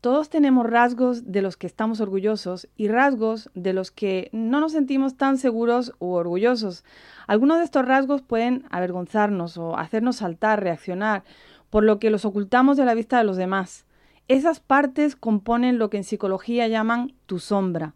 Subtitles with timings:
[0.00, 4.72] Todos tenemos rasgos de los que estamos orgullosos y rasgos de los que no nos
[4.72, 6.84] sentimos tan seguros u orgullosos.
[7.26, 11.22] Algunos de estos rasgos pueden avergonzarnos o hacernos saltar, reaccionar,
[11.68, 13.84] por lo que los ocultamos de la vista de los demás.
[14.26, 17.94] Esas partes componen lo que en psicología llaman tu sombra.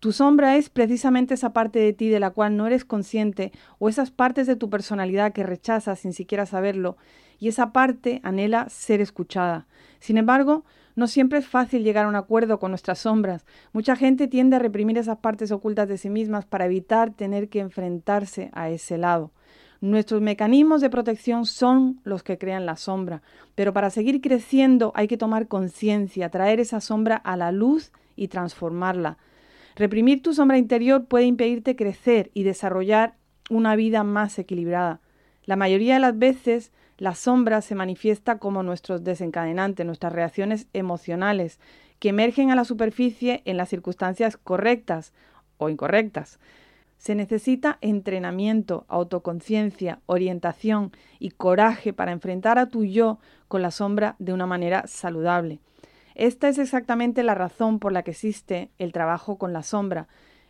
[0.00, 3.90] Tu sombra es precisamente esa parte de ti de la cual no eres consciente o
[3.90, 6.96] esas partes de tu personalidad que rechazas sin siquiera saberlo
[7.38, 9.66] y esa parte anhela ser escuchada.
[10.00, 10.64] Sin embargo,
[10.94, 13.44] no siempre es fácil llegar a un acuerdo con nuestras sombras.
[13.72, 17.60] Mucha gente tiende a reprimir esas partes ocultas de sí mismas para evitar tener que
[17.60, 19.32] enfrentarse a ese lado.
[19.80, 23.22] Nuestros mecanismos de protección son los que crean la sombra,
[23.56, 28.28] pero para seguir creciendo hay que tomar conciencia, traer esa sombra a la luz y
[28.28, 29.18] transformarla.
[29.74, 33.14] Reprimir tu sombra interior puede impedirte crecer y desarrollar
[33.50, 35.00] una vida más equilibrada.
[35.44, 36.70] La mayoría de las veces
[37.02, 41.58] la sombra se manifiesta como nuestros desencadenantes, nuestras reacciones emocionales,
[41.98, 45.12] que emergen a la superficie en las circunstancias correctas
[45.58, 46.38] o incorrectas.
[46.98, 54.14] Se necesita entrenamiento, autoconciencia, orientación y coraje para enfrentar a tu yo con la sombra
[54.20, 55.58] de una manera saludable.
[56.14, 60.06] Esta es exactamente la razón por la que existe el trabajo con la sombra,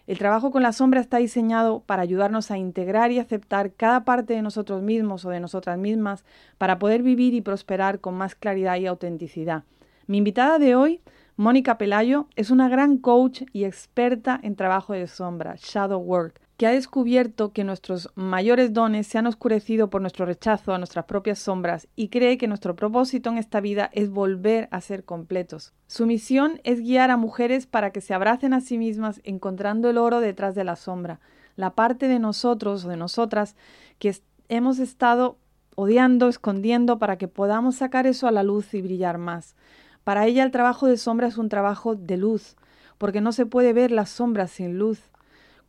[0.07, 4.35] el trabajo con la sombra está diseñado para ayudarnos a integrar y aceptar cada parte
[4.35, 6.25] de nosotros mismos o de nosotras mismas
[6.59, 9.65] para poder vivir y prosperar con más claridad y autenticidad.
[10.07, 11.01] Mi invitada de hoy,
[11.37, 16.69] Mónica Pelayo, es una gran coach y experta en trabajo de sombra, shadow work, que
[16.69, 21.41] ha descubierto que nuestros mayores dones se han oscurecido por nuestro rechazo a nuestras propias
[21.41, 25.73] sombras y cree que nuestro propósito en esta vida es volver a ser completos.
[25.89, 29.99] Su misión es guiar a mujeres para que se abracen a sí mismas encontrando el
[29.99, 31.19] oro detrás de la sombra,
[31.57, 33.57] la parte de nosotros o de nosotras
[33.99, 34.15] que
[34.49, 35.39] hemos estado
[35.75, 39.57] odiando, escondiendo para que podamos sacar eso a la luz y brillar más.
[40.05, 42.55] Para ella el trabajo de sombra es un trabajo de luz,
[42.99, 45.11] porque no se puede ver las sombras sin luz.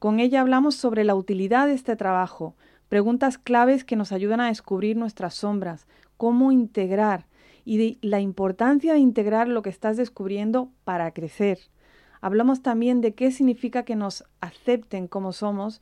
[0.03, 2.57] Con ella hablamos sobre la utilidad de este trabajo,
[2.89, 7.25] preguntas claves que nos ayudan a descubrir nuestras sombras, cómo integrar
[7.63, 11.57] y la importancia de integrar lo que estás descubriendo para crecer.
[12.19, 15.81] Hablamos también de qué significa que nos acepten como somos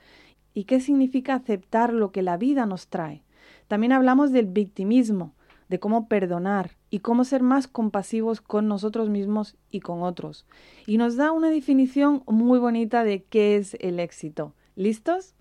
[0.54, 3.24] y qué significa aceptar lo que la vida nos trae.
[3.68, 5.34] También hablamos del victimismo,
[5.68, 10.46] de cómo perdonar y cómo ser más compasivos con nosotros mismos y con otros.
[10.86, 14.54] Y nos da una definición muy bonita de qué es el éxito.
[14.76, 15.34] ¿Listos?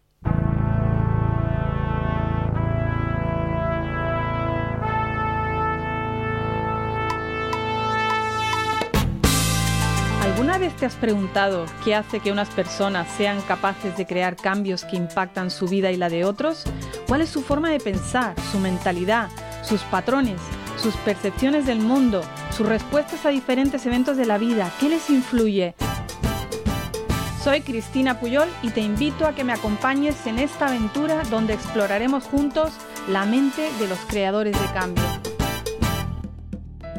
[10.22, 14.84] ¿Alguna vez te has preguntado qué hace que unas personas sean capaces de crear cambios
[14.84, 16.64] que impactan su vida y la de otros?
[17.08, 19.28] ¿Cuál es su forma de pensar, su mentalidad?
[19.62, 20.40] sus patrones,
[20.76, 25.74] sus percepciones del mundo, sus respuestas a diferentes eventos de la vida, ¿qué les influye?
[27.42, 32.24] Soy Cristina Puyol y te invito a que me acompañes en esta aventura donde exploraremos
[32.24, 32.72] juntos
[33.08, 35.04] la mente de los creadores de cambio.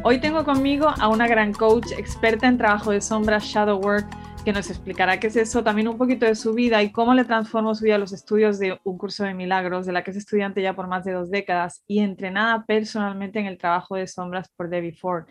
[0.03, 4.07] Hoy tengo conmigo a una gran coach experta en trabajo de sombra, shadow work,
[4.43, 7.25] que nos explicará qué es eso, también un poquito de su vida y cómo le
[7.25, 10.17] transformó su vida a los estudios de un curso de milagros, de la que es
[10.17, 14.49] estudiante ya por más de dos décadas y entrenada personalmente en el trabajo de sombras
[14.55, 15.25] por Debbie Ford.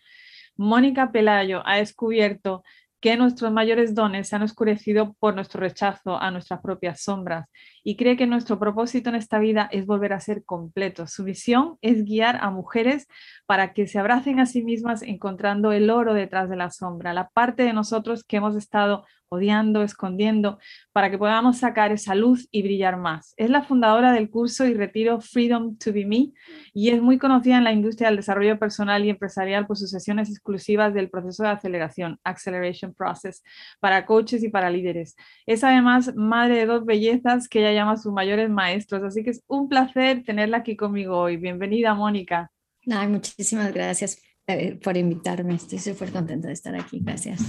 [0.56, 2.62] Mónica Pelayo ha descubierto
[3.00, 7.46] que nuestros mayores dones se han oscurecido por nuestro rechazo a nuestras propias sombras
[7.82, 11.12] y cree que nuestro propósito en esta vida es volver a ser completos.
[11.12, 13.06] Su visión es guiar a mujeres
[13.46, 17.28] para que se abracen a sí mismas encontrando el oro detrás de la sombra, la
[17.28, 20.58] parte de nosotros que hemos estado odiando, escondiendo,
[20.92, 23.32] para que podamos sacar esa luz y brillar más.
[23.36, 26.32] Es la fundadora del curso y retiro Freedom to Be Me
[26.74, 30.28] y es muy conocida en la industria del desarrollo personal y empresarial por sus sesiones
[30.28, 33.42] exclusivas del proceso de aceleración, Acceleration Process,
[33.78, 35.14] para coaches y para líderes.
[35.47, 39.44] Es además madre de dos bellezas que ella llama sus mayores maestros, así que es
[39.47, 41.36] un placer tenerla aquí conmigo hoy.
[41.36, 42.50] Bienvenida, Mónica.
[42.91, 45.54] Ay, muchísimas gracias eh, por invitarme.
[45.54, 46.98] Estoy súper contenta de estar aquí.
[47.00, 47.41] Gracias.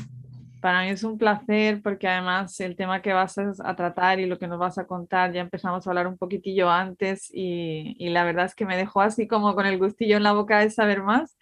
[0.62, 4.38] Para mí es un placer porque además el tema que vas a, tratar y lo
[4.38, 8.24] que nos vas a contar, ya empezamos a hablar un poquitillo antes y, y, la
[8.24, 11.02] verdad es que me dejó así como con el gustillo en la boca de saber
[11.02, 11.36] más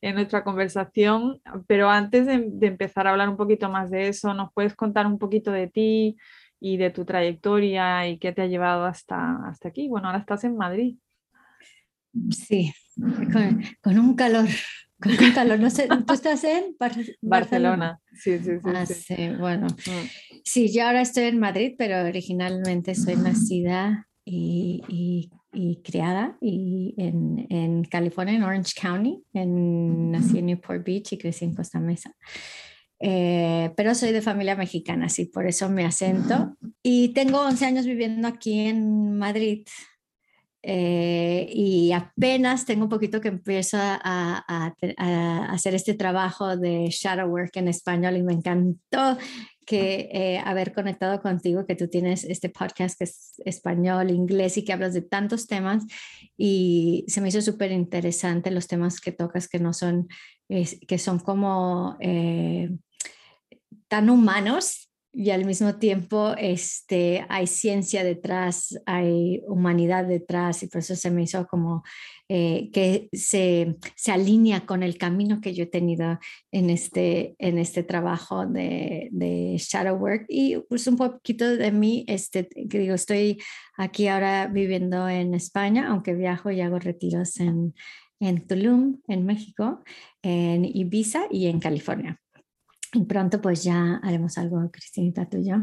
[0.00, 1.40] en nuestra conversación.
[1.66, 5.18] Pero antes de, empezar a hablar un poquito más de eso, ¿nos puedes contar un
[5.18, 6.16] poquito de ti
[6.60, 9.88] y de tu trayectoria y qué te ha llevado hasta, hasta aquí?
[9.88, 10.96] Bueno, ahora estás en Madrid.
[12.30, 12.72] Sí,
[13.82, 14.48] con un calor
[15.00, 15.58] con calor.
[15.58, 16.76] No sé, ¿tú estás en
[17.20, 18.00] Barcelona?
[18.12, 18.70] Sí, sí, sí.
[18.74, 19.28] Ah, sí.
[19.38, 19.66] bueno.
[19.66, 20.40] Mm.
[20.44, 27.46] Sí, yo ahora estoy en Madrid, pero originalmente soy nacida y, y criada y en,
[27.50, 29.22] en, California, en Orange County.
[29.32, 32.14] En, nací en Newport Beach y crecí en Costa Mesa.
[33.00, 36.56] Eh, pero soy de familia mexicana, sí, por eso mi acento.
[36.82, 39.66] Y tengo 11 años viviendo aquí en Madrid.
[40.62, 46.88] Eh, y apenas tengo un poquito que empiezo a, a, a, hacer este trabajo de
[46.90, 49.16] shadow work en español y me encantó
[49.64, 54.64] que eh, haber conectado contigo, que tú tienes este podcast que es español, inglés y
[54.64, 55.84] que hablas de tantos temas.
[56.36, 60.08] Y se me hizo súper interesante los temas que tocas que no son,
[60.48, 61.96] que son como
[63.88, 70.78] tan humanos y al mismo tiempo este, hay ciencia detrás, hay humanidad detrás y por
[70.80, 71.82] eso se me hizo como
[72.28, 76.20] eh, que se, se, alinea con el camino que yo he tenido
[76.52, 79.10] en este, en este trabajo de,
[79.58, 83.42] shadow work y pues un poquito de mí, este, que digo, estoy
[83.76, 87.74] aquí ahora viviendo en España, aunque viajo y hago retiros en,
[88.20, 89.82] en Tulum, en México,
[90.22, 92.20] en Ibiza y en California.
[92.92, 95.56] Y pronto pues ya haremos algo, Cristinita, tú y yo.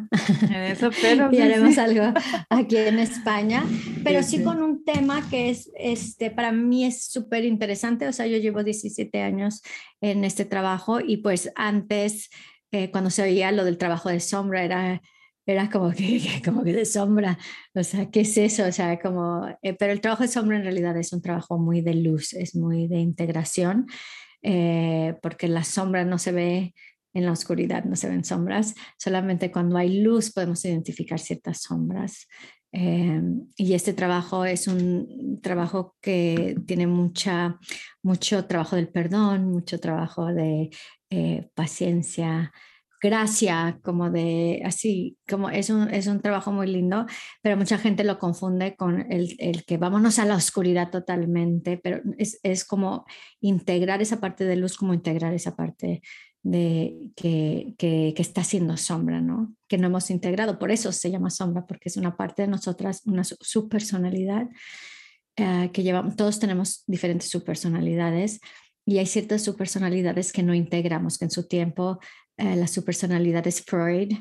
[0.54, 2.14] Eso, pero y haremos algo
[2.50, 3.66] aquí en España,
[4.04, 8.08] pero sí, con un tema que es, este, para mí es súper interesante.
[8.08, 9.62] O sea, yo llevo 17 años
[10.00, 12.30] en este trabajo y pues antes,
[12.72, 15.02] eh, cuando se oía lo del trabajo de sombra, era,
[15.46, 17.38] era como que, como que de sombra.
[17.74, 18.66] O sea, ¿qué es eso?
[18.66, 21.82] O sea, como, eh, pero el trabajo de sombra en realidad es un trabajo muy
[21.82, 23.88] de luz, es muy de integración,
[24.44, 26.74] eh, porque la sombra no se ve
[27.14, 32.28] en la oscuridad no se ven sombras, solamente cuando hay luz podemos identificar ciertas sombras.
[32.74, 33.22] Eh,
[33.56, 37.58] y este trabajo es un trabajo que tiene mucha,
[38.04, 40.70] mucho trabajo del perdón, mucho trabajo de
[41.10, 42.52] eh, paciencia,
[43.02, 47.06] gracia, como de así, como es un, es un trabajo muy lindo,
[47.42, 52.02] pero mucha gente lo confunde con el, el que vámonos a la oscuridad totalmente, pero
[52.18, 53.06] es, es, como
[53.40, 56.02] integrar esa parte de luz, como integrar esa parte
[56.50, 59.54] de, que, que, está siendo sombra, ¿no?
[59.68, 60.60] Que no hemos integrado.
[60.60, 64.48] Por eso se llama sombra, porque es una parte de nosotras, una subpersonalidad
[65.36, 66.16] eh, que llevamos.
[66.16, 68.40] Todos tenemos diferentes subpersonalidades
[68.86, 72.00] y hay ciertas subpersonalidades que no integramos, que en su tiempo
[72.38, 74.14] eh, la subpersonalidad es Freud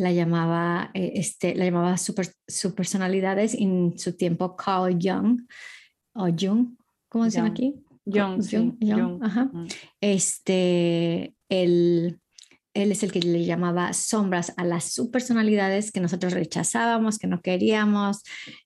[0.00, 5.42] la llamaba, eh, este, la llamaba super, subpersonalidades y en su tiempo Carl Jung,
[6.14, 6.74] o Jung,
[7.08, 7.74] ¿cómo se llama aquí?
[8.12, 9.50] Jung, Jung, Jung, Ajá.
[10.00, 12.20] Este, él,
[12.74, 17.40] él es el que le llamaba sombras a las subpersonalidades que nosotros rechazábamos, que no
[17.40, 18.22] queríamos,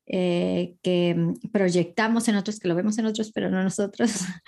[0.06, 4.12] eh, que proyectamos en otros, que lo vemos en otros, pero no nosotros.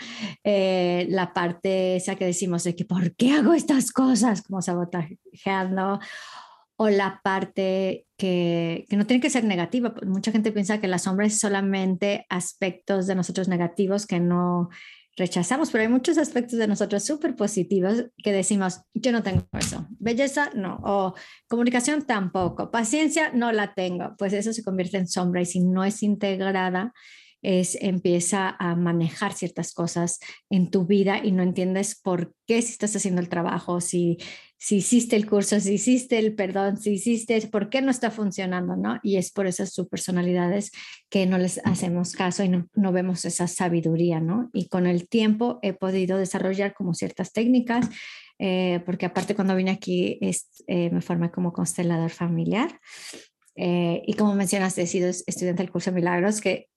[0.48, 4.42] Eh, la parte esa que decimos de que, ¿por qué hago estas cosas?
[4.42, 5.98] Como sabotajeando.
[6.76, 9.94] O la parte que, que no tiene que ser negativa.
[10.06, 14.68] Mucha gente piensa que la sombra es solamente aspectos de nosotros negativos que no
[15.16, 19.86] rechazamos, pero hay muchos aspectos de nosotros súper positivos que decimos, yo no tengo eso,
[19.98, 21.14] belleza no, o
[21.48, 25.84] comunicación tampoco, paciencia no la tengo, pues eso se convierte en sombra y si no
[25.84, 26.92] es integrada,
[27.46, 30.18] es empieza a manejar ciertas cosas
[30.50, 34.18] en tu vida y no entiendes por qué si estás haciendo el trabajo, si,
[34.58, 38.74] si hiciste el curso, si hiciste el perdón, si hiciste, por qué no está funcionando,
[38.74, 38.98] ¿no?
[39.00, 40.72] Y es por esas subpersonalidades
[41.08, 44.50] que no les hacemos caso y no, no vemos esa sabiduría, ¿no?
[44.52, 47.88] Y con el tiempo he podido desarrollar como ciertas técnicas.
[48.38, 52.78] Eh, porque aparte cuando vine aquí es, eh, me formé como constelador familiar
[53.56, 56.68] eh, y como mencionaste, he sido estudiante del curso milagros, que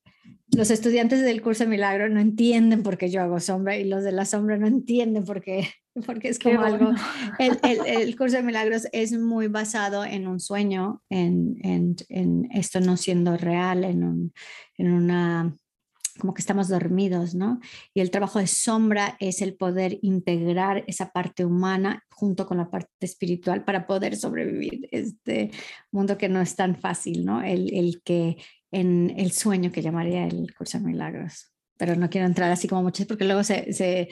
[0.55, 4.03] los estudiantes del curso de milagro no entienden por qué yo hago sombra y los
[4.03, 5.69] de la sombra no entienden por qué,
[6.05, 6.91] porque es como algo,
[7.37, 12.49] el, el, el, curso de milagros es muy basado en un sueño, en, en, en
[12.51, 14.33] esto no siendo real, en, un,
[14.77, 15.55] en una
[16.19, 17.59] como que estamos dormidos, ¿no?
[17.93, 22.69] Y el trabajo de sombra es el poder integrar esa parte humana junto con la
[22.69, 25.49] parte espiritual para poder sobrevivir este
[25.91, 27.41] mundo que no es tan fácil, ¿no?
[27.41, 28.35] El, el que
[28.71, 31.51] en el sueño que llamaría el curso de milagros.
[31.77, 34.09] Pero no quiero entrar así como muchos porque luego se, se,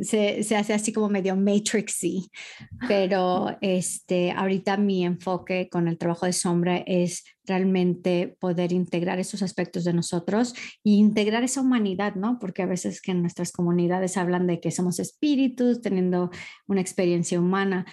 [0.00, 2.30] se, se hace así como medio matrixy.
[2.88, 9.42] Pero este, ahorita mi enfoque con el trabajo de sombra es realmente poder integrar esos
[9.42, 10.54] aspectos de nosotros
[10.84, 12.38] e integrar esa humanidad, ¿no?
[12.38, 16.30] Porque a veces que en nuestras comunidades hablan de que somos espíritus teniendo
[16.66, 17.84] una experiencia humana,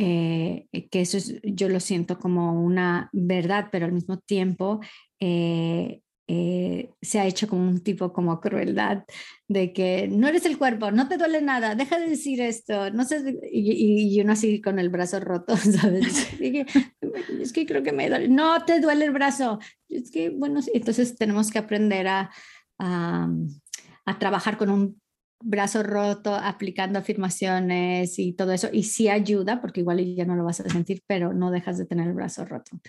[0.00, 4.78] eh, que eso es, yo lo siento como una verdad, pero al mismo tiempo
[5.18, 9.02] eh, eh, se ha hecho como un tipo como crueldad
[9.48, 13.04] de que no eres el cuerpo, no te duele nada, deja de decir esto, no
[13.04, 16.28] sé, y, y uno así con el brazo roto, ¿sabes?
[16.40, 21.16] es que creo que me duele, no te duele el brazo, es que bueno, entonces
[21.16, 22.30] tenemos que aprender a,
[22.78, 25.00] a trabajar con un
[25.40, 30.44] brazo roto, aplicando afirmaciones y todo eso, y sí ayuda, porque igual ya no lo
[30.44, 32.80] vas a sentir, pero no dejas de tener el brazo roto.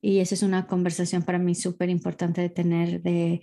[0.00, 3.42] Y esa es una conversación para mí súper importante de tener de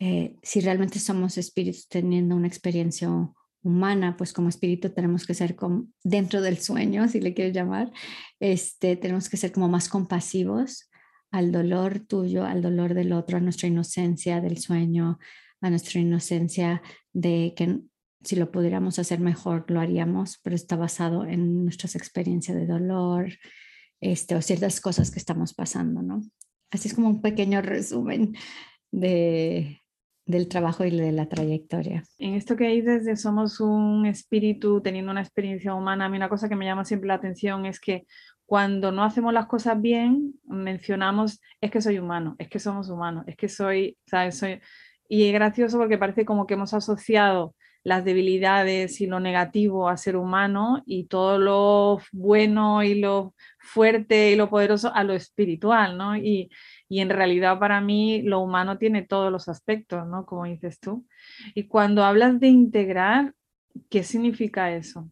[0.00, 3.08] eh, si realmente somos espíritus teniendo una experiencia
[3.62, 7.92] humana, pues como espíritu tenemos que ser como, dentro del sueño, si le quieres llamar,
[8.40, 10.90] este, tenemos que ser como más compasivos
[11.30, 15.18] al dolor tuyo, al dolor del otro, a nuestra inocencia del sueño,
[15.60, 17.80] a nuestra inocencia de que
[18.22, 23.30] si lo pudiéramos hacer mejor, lo haríamos, pero está basado en nuestras experiencias de dolor,
[24.00, 26.22] este, o ciertas cosas que estamos pasando, ¿no?
[26.70, 28.34] Así es como un pequeño resumen
[28.90, 29.80] de,
[30.26, 32.04] del trabajo y de la trayectoria.
[32.18, 36.28] En esto que dices de somos un espíritu teniendo una experiencia humana, a mí una
[36.28, 38.06] cosa que me llama siempre la atención es que
[38.46, 43.24] cuando no hacemos las cosas bien, mencionamos, es que soy humano, es que somos humanos,
[43.26, 44.38] es que soy, ¿sabes?
[44.38, 44.60] Soy...
[45.12, 49.96] Y es gracioso porque parece como que hemos asociado las debilidades y lo negativo a
[49.96, 55.98] ser humano y todo lo bueno y lo fuerte y lo poderoso a lo espiritual,
[55.98, 56.16] ¿no?
[56.16, 56.48] Y,
[56.88, 60.24] y en realidad para mí lo humano tiene todos los aspectos, ¿no?
[60.26, 61.04] Como dices tú.
[61.56, 63.34] Y cuando hablas de integrar,
[63.88, 65.10] ¿qué significa eso?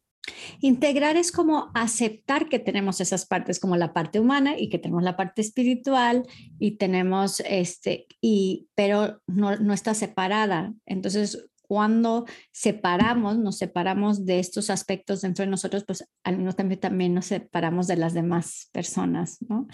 [0.61, 5.02] Integrar es como aceptar que tenemos esas partes como la parte humana y que tenemos
[5.02, 6.26] la parte espiritual
[6.58, 10.75] y tenemos este y pero no, no está separada.
[10.87, 16.79] Entonces cuando separamos, nos separamos de estos aspectos dentro de nosotros, pues al mismo tiempo
[16.79, 19.69] también nos separamos de las demás personas, ¿no?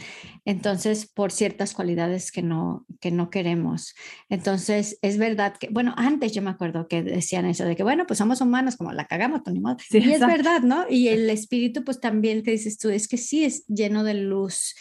[0.45, 3.95] Entonces, por ciertas cualidades que no, que no queremos.
[4.29, 8.07] Entonces, es verdad que, bueno, antes yo me acuerdo que decían eso de que, bueno,
[8.07, 9.77] pues somos humanos, como la cagamos, ni modo.
[9.89, 10.87] Sí, y es verdad, ¿no?
[10.91, 14.75] Y el espíritu, pues también que dices tú, es que sí es lleno de luz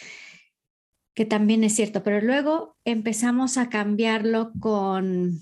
[1.14, 5.38] que también es cierto, pero luego empezamos a cambiarlo con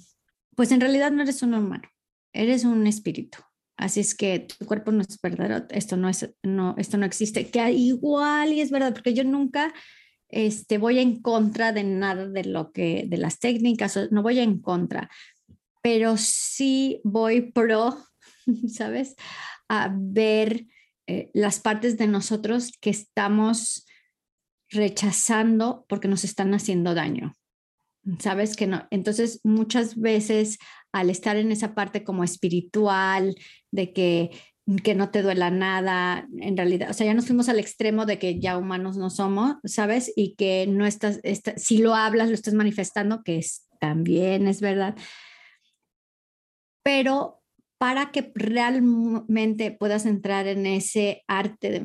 [0.54, 1.88] pues en realidad no eres un humano,
[2.32, 3.38] eres un espíritu.
[3.76, 7.48] Así es que tu cuerpo no es verdadero, esto no, es, no, esto no existe,
[7.50, 9.72] que igual y es verdad, porque yo nunca
[10.28, 14.60] este, voy en contra de nada de lo que, de las técnicas, no voy en
[14.60, 15.10] contra,
[15.82, 17.98] pero sí voy pro,
[18.68, 19.16] ¿sabes?
[19.68, 20.66] A ver
[21.06, 23.86] eh, las partes de nosotros que estamos
[24.70, 27.34] rechazando porque nos están haciendo daño
[28.18, 28.86] sabes que no.
[28.90, 30.58] Entonces, muchas veces
[30.92, 33.34] al estar en esa parte como espiritual,
[33.70, 34.30] de que,
[34.84, 38.18] que no te duela nada, en realidad, o sea, ya nos fuimos al extremo de
[38.18, 40.12] que ya humanos no somos, ¿sabes?
[40.14, 41.20] Y que no estás,
[41.56, 44.94] si lo hablas, lo estás manifestando, que es, también es verdad.
[46.84, 47.41] Pero
[47.82, 51.78] para que realmente puedas entrar en ese arte de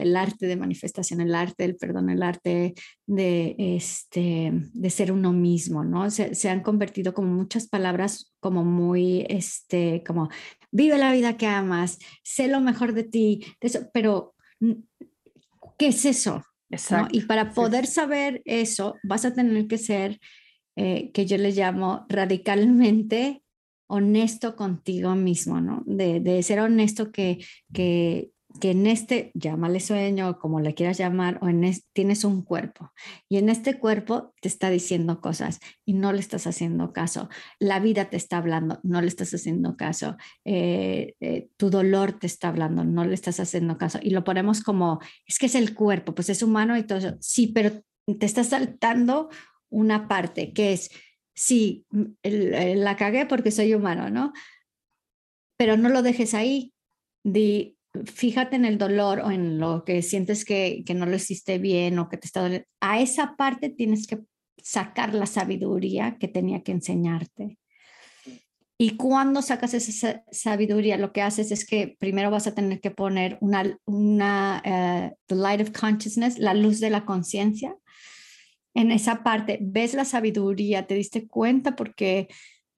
[0.00, 2.72] el arte de manifestación, el arte del perdón, el arte
[3.04, 6.10] de este de ser uno mismo, ¿no?
[6.10, 10.30] Se, se, han convertido como muchas palabras como muy este como
[10.70, 14.34] vive la vida que amas, sé lo mejor de ti, eso, pero
[15.76, 16.42] ¿qué es eso?
[16.70, 17.10] Exacto.
[17.12, 20.18] Y para poder saber eso, vas a tener que ser
[20.76, 23.42] eh, que yo le llamo radicalmente
[23.92, 25.82] honesto contigo mismo, ¿no?
[25.84, 27.44] De, ser honesto que,
[27.74, 32.90] que, que, en este, llámale sueño, como le quieras llamar, o en tienes un cuerpo
[33.28, 37.28] y en este cuerpo te está diciendo cosas y no le estás haciendo caso.
[37.58, 40.16] La vida te está hablando, no le estás haciendo caso.
[40.46, 43.98] Eh, eh, tu dolor te está hablando, no le estás haciendo caso.
[44.02, 47.14] Y lo ponemos como, es que es el cuerpo, pues es humano y todo eso.
[47.20, 47.72] Sí, pero
[48.06, 49.28] te está saltando
[49.68, 50.90] una parte que es
[51.34, 51.86] sí,
[52.22, 54.32] la cagué porque soy humano, ¿no?
[55.56, 56.72] Pero no lo dejes ahí.
[58.04, 61.98] fíjate en el dolor o en lo que sientes que, que no lo hiciste bien
[61.98, 62.66] o que te está doliendo.
[62.80, 64.20] A esa parte tienes que
[64.62, 67.58] sacar la sabiduría que tenía que enseñarte.
[68.82, 72.90] Y cuando sacas esa sabiduría, lo que haces es que primero vas a tener que
[72.90, 73.78] poner una,
[75.78, 77.76] consciousness, la luz de la conciencia,
[78.74, 82.28] en esa parte, ves la sabiduría, te diste cuenta por qué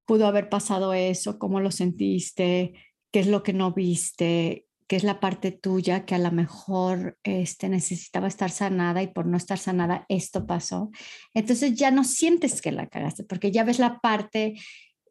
[0.05, 2.75] pudo haber pasado eso, cómo lo sentiste,
[3.11, 7.19] qué es lo que no viste, qué es la parte tuya que a lo mejor
[7.23, 10.91] este, necesitaba estar sanada y por no estar sanada esto pasó.
[11.33, 14.55] Entonces ya no sientes que la cagaste porque ya ves la parte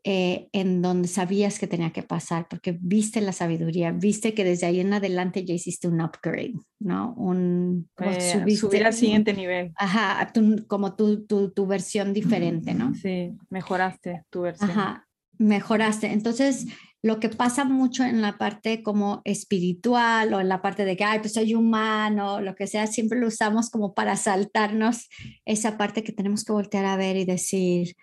[0.05, 4.65] eh, en donde sabías que tenía que pasar, porque viste la sabiduría, viste que desde
[4.65, 7.13] ahí en adelante ya hiciste un upgrade, ¿no?
[7.13, 9.71] Un, eh, subir al siguiente nivel.
[9.77, 10.33] Ajá,
[10.67, 12.93] como tu, tu, tu, versión diferente, ¿no?
[12.95, 14.71] Sí, mejoraste tu versión.
[14.71, 15.07] Ajá,
[15.37, 16.07] mejoraste.
[16.11, 16.67] Entonces,
[17.01, 21.05] lo que pasa mucho en la parte como espiritual o en la parte de que,
[21.05, 25.07] ay, pues soy humano, lo que sea, siempre lo usamos como para saltarnos
[25.45, 27.95] esa parte que tenemos que voltear a ver y decir,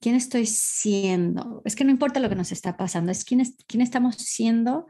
[0.00, 1.62] ¿quién estoy siendo?
[1.64, 4.86] Es que no importa lo que nos está pasando, es quién, es, quién estamos siendo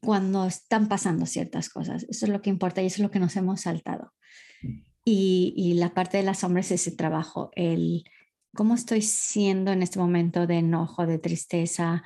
[0.00, 2.04] cuando están pasando ciertas cosas.
[2.08, 4.12] Eso es lo que importa y eso es lo que nos hemos saltado.
[5.04, 8.04] Y, y la parte de las sombras es ese trabajo, el
[8.54, 12.02] cómo estoy siendo en este momento de enojo, de tristeza,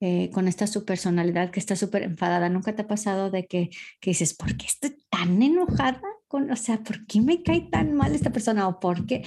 [0.00, 2.48] eh, con esta su personalidad que está súper enfadada.
[2.48, 6.00] ¿Nunca te ha pasado de que, que, dices, ¿por qué estoy tan enojada?
[6.28, 8.68] Con, o sea, ¿por qué me cae tan mal esta persona?
[8.68, 9.24] ¿O por qué?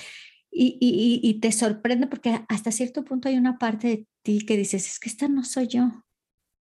[0.52, 4.58] Y, y, y te sorprende porque hasta cierto punto hay una parte de ti que
[4.58, 6.04] dices, es que esta no soy yo.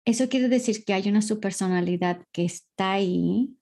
[0.05, 3.55] Eso quiere decir que hay una su personalidad que está ahí,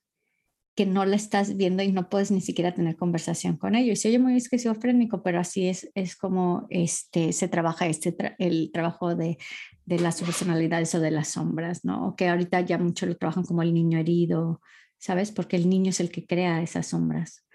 [0.76, 4.00] que no la estás viendo y no puedes ni siquiera tener conversación con ellos.
[4.00, 9.16] Se oye muy esquizofrénico, pero así es, es como este, se trabaja este el trabajo
[9.16, 9.38] de,
[9.86, 12.16] de las personalidades o de las sombras, ¿no?
[12.16, 14.62] Que ahorita ya mucho lo trabajan como el niño herido,
[15.00, 15.32] ¿sabes?
[15.32, 17.47] Porque el niño es el que crea esas sombras.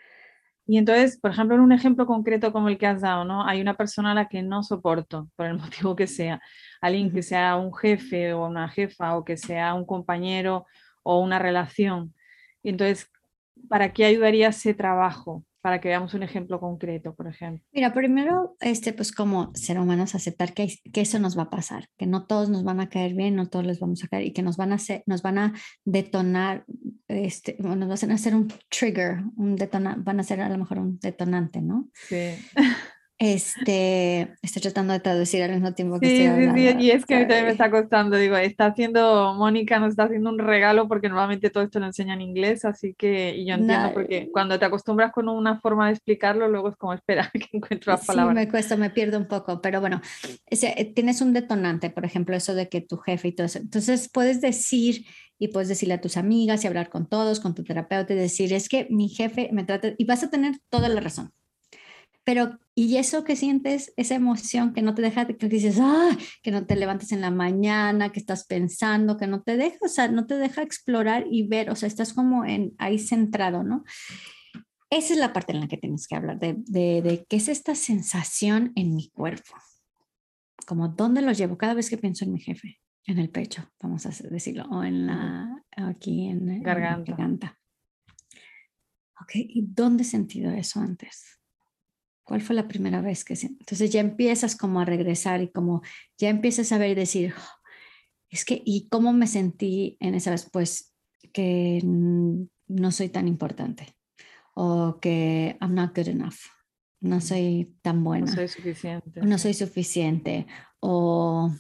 [0.66, 3.46] Y entonces, por ejemplo, en un ejemplo concreto como el que has dado, ¿no?
[3.46, 6.40] Hay una persona a la que no soporto, por el motivo que sea,
[6.80, 10.66] alguien que sea un jefe o una jefa o que sea un compañero
[11.02, 12.14] o una relación
[12.62, 13.10] y entonces,
[13.68, 15.44] ¿para qué ayudaría ese trabajo?
[15.62, 17.64] Para que veamos un ejemplo concreto, por ejemplo.
[17.72, 21.88] Mira, primero, este, pues como ser humanos, aceptar que, que eso nos va a pasar,
[21.96, 24.32] que no todos nos van a caer bien, no todos les vamos a caer y
[24.32, 25.54] que nos van a hacer, nos van a
[25.84, 26.64] detonar,
[27.08, 30.78] este, nos van a hacer un trigger, un detona, van a ser a lo mejor
[30.78, 31.88] un detonante, ¿no?
[31.94, 32.34] Sí.
[33.24, 36.54] Este, estoy tratando de traducir al mismo tiempo que sí, estoy hablando.
[36.56, 39.78] Sí, sí, y es que a mí también me está costando, digo, está haciendo, Mónica
[39.78, 43.36] nos está haciendo un regalo porque normalmente todo esto lo enseña en inglés, así que,
[43.36, 46.94] y yo entiendo porque cuando te acostumbras con una forma de explicarlo, luego es como
[46.94, 48.36] esperar que encuentre las palabras.
[48.36, 50.00] Sí, me cuesta, me pierdo un poco, pero bueno,
[50.50, 54.10] eh, tienes un detonante, por ejemplo, eso de que tu jefe y todo eso, entonces
[54.12, 55.06] puedes decir
[55.38, 58.52] y puedes decirle a tus amigas y hablar con todos, con tu terapeuta y decir,
[58.52, 61.32] es que mi jefe me trata, y vas a tener toda la razón
[62.32, 66.50] pero y eso que sientes, esa emoción que no te deja, que dices, ah, que
[66.50, 70.08] no te levantes en la mañana, que estás pensando, que no te deja, o sea,
[70.08, 73.84] no te deja explorar y ver, o sea, estás como en, ahí centrado, ¿no?
[74.88, 77.48] Esa es la parte en la que tienes que hablar, de, de, de qué es
[77.48, 79.52] esta sensación en mi cuerpo,
[80.66, 84.06] como dónde lo llevo cada vez que pienso en mi jefe, en el pecho, vamos
[84.06, 86.94] a decirlo, o en la, aquí en, garganta.
[86.94, 87.58] En la garganta.
[89.20, 91.41] Ok, ¿y dónde he sentido eso antes?
[92.24, 95.82] ¿Cuál fue la primera vez que Entonces ya empiezas como a regresar y como
[96.18, 97.62] ya empiezas a ver y decir, oh,
[98.30, 100.48] es que, ¿y cómo me sentí en esa vez?
[100.50, 100.94] Pues
[101.32, 103.96] que no soy tan importante
[104.54, 106.36] o que I'm not good enough,
[107.00, 108.26] no soy tan buena.
[108.26, 109.20] No soy suficiente.
[109.22, 110.46] No soy suficiente
[110.80, 111.52] o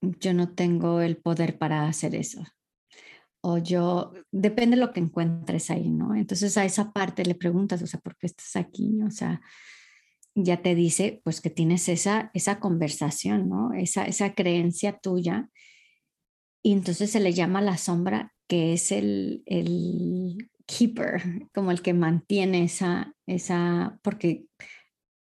[0.00, 2.44] yo no tengo el poder para hacer eso.
[3.40, 6.14] O yo, depende de lo que encuentres ahí, ¿no?
[6.14, 9.00] Entonces a esa parte le preguntas, o sea, ¿por qué estás aquí?
[9.02, 9.40] O sea,
[10.36, 13.72] ya te dice pues que tienes esa, esa conversación, ¿no?
[13.72, 15.48] Esa, esa creencia tuya.
[16.62, 21.94] Y entonces se le llama la sombra, que es el, el keeper, como el que
[21.94, 24.44] mantiene esa, esa, porque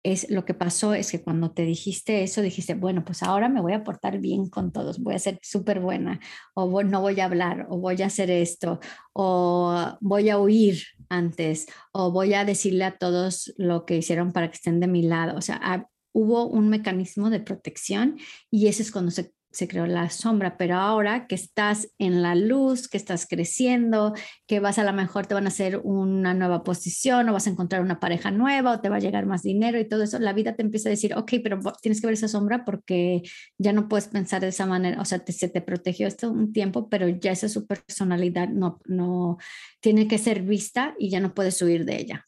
[0.02, 3.60] es lo que pasó es que cuando te dijiste eso, dijiste, bueno, pues ahora me
[3.60, 6.20] voy a portar bien con todos, voy a ser súper buena,
[6.54, 8.80] o no voy a hablar, o voy a hacer esto,
[9.12, 14.48] o voy a huir antes, o voy a decirle a todos lo que hicieron para
[14.48, 15.36] que estén de mi lado.
[15.36, 18.18] O sea, hubo un mecanismo de protección
[18.50, 22.34] y ese es cuando se se creó la sombra, pero ahora que estás en la
[22.34, 24.14] luz, que estás creciendo,
[24.46, 27.50] que vas a lo mejor te van a hacer una nueva posición o vas a
[27.50, 30.32] encontrar una pareja nueva o te va a llegar más dinero y todo eso, la
[30.32, 33.22] vida te empieza a decir, ok, pero tienes que ver esa sombra porque
[33.58, 36.52] ya no puedes pensar de esa manera, o sea, te, se te protegió esto un
[36.52, 39.38] tiempo, pero ya esa su personalidad no, no
[39.80, 42.24] tiene que ser vista y ya no puedes huir de ella.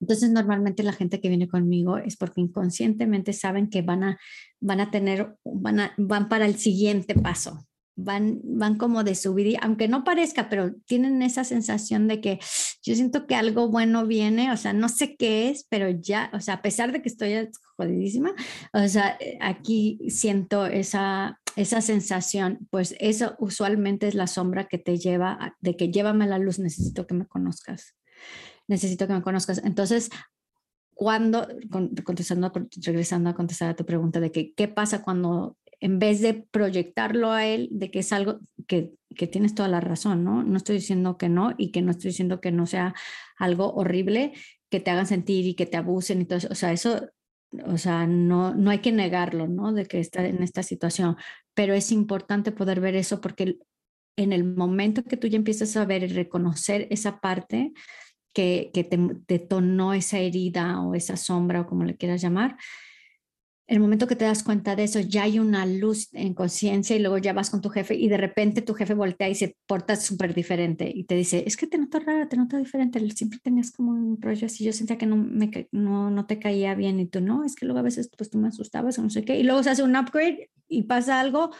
[0.00, 4.18] Entonces, normalmente la gente que viene conmigo es porque inconscientemente saben que van a,
[4.60, 7.64] van a tener, van, a, van para el siguiente paso.
[8.00, 12.38] Van, van como de subir, aunque no parezca, pero tienen esa sensación de que
[12.82, 16.40] yo siento que algo bueno viene, o sea, no sé qué es, pero ya, o
[16.40, 18.34] sea, a pesar de que estoy jodidísima,
[18.72, 24.78] o sea, eh, aquí siento esa, esa sensación, pues eso usualmente es la sombra que
[24.78, 27.96] te lleva, de que llévame a la luz, necesito que me conozcas
[28.68, 29.60] necesito que me conozcas.
[29.64, 30.10] Entonces,
[30.94, 31.46] cuando,
[32.04, 32.52] contestando,
[32.82, 37.30] regresando a contestar a tu pregunta de que, qué pasa cuando en vez de proyectarlo
[37.30, 40.42] a él de que es algo que, que, tienes toda la razón, ¿no?
[40.42, 42.94] No estoy diciendo que no y que no estoy diciendo que no sea
[43.36, 44.32] algo horrible,
[44.70, 46.48] que te hagan sentir y que te abusen y todo eso.
[46.50, 47.08] O sea, eso,
[47.64, 49.72] o sea, no, no hay que negarlo, ¿no?
[49.72, 51.16] De que está en esta situación,
[51.54, 53.58] pero es importante poder ver eso porque
[54.16, 57.72] en el momento que tú ya empiezas a ver y reconocer esa parte
[58.32, 62.56] que, que te detonó esa herida o esa sombra o como le quieras llamar,
[63.68, 67.00] el momento que te das cuenta de eso, ya hay una luz en conciencia y
[67.00, 69.94] luego ya vas con tu jefe y de repente tu jefe voltea y se porta
[69.94, 73.70] súper diferente y te dice, es que te noto rara, te noto diferente, siempre tenías
[73.70, 77.06] como un rollo así, yo sentía que no, me, no, no te caía bien y
[77.06, 79.38] tú no, es que luego a veces pues tú me asustabas o no sé qué,
[79.38, 81.50] y luego se hace un upgrade y pasa algo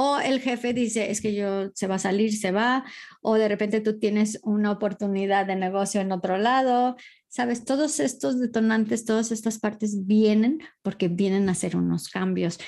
[0.00, 2.84] o el jefe dice, es que yo se va a salir, se va,
[3.20, 6.94] o de repente tú tienes una oportunidad de negocio en otro lado,
[7.26, 12.60] sabes, todos estos detonantes, todas estas partes vienen porque vienen a hacer unos cambios.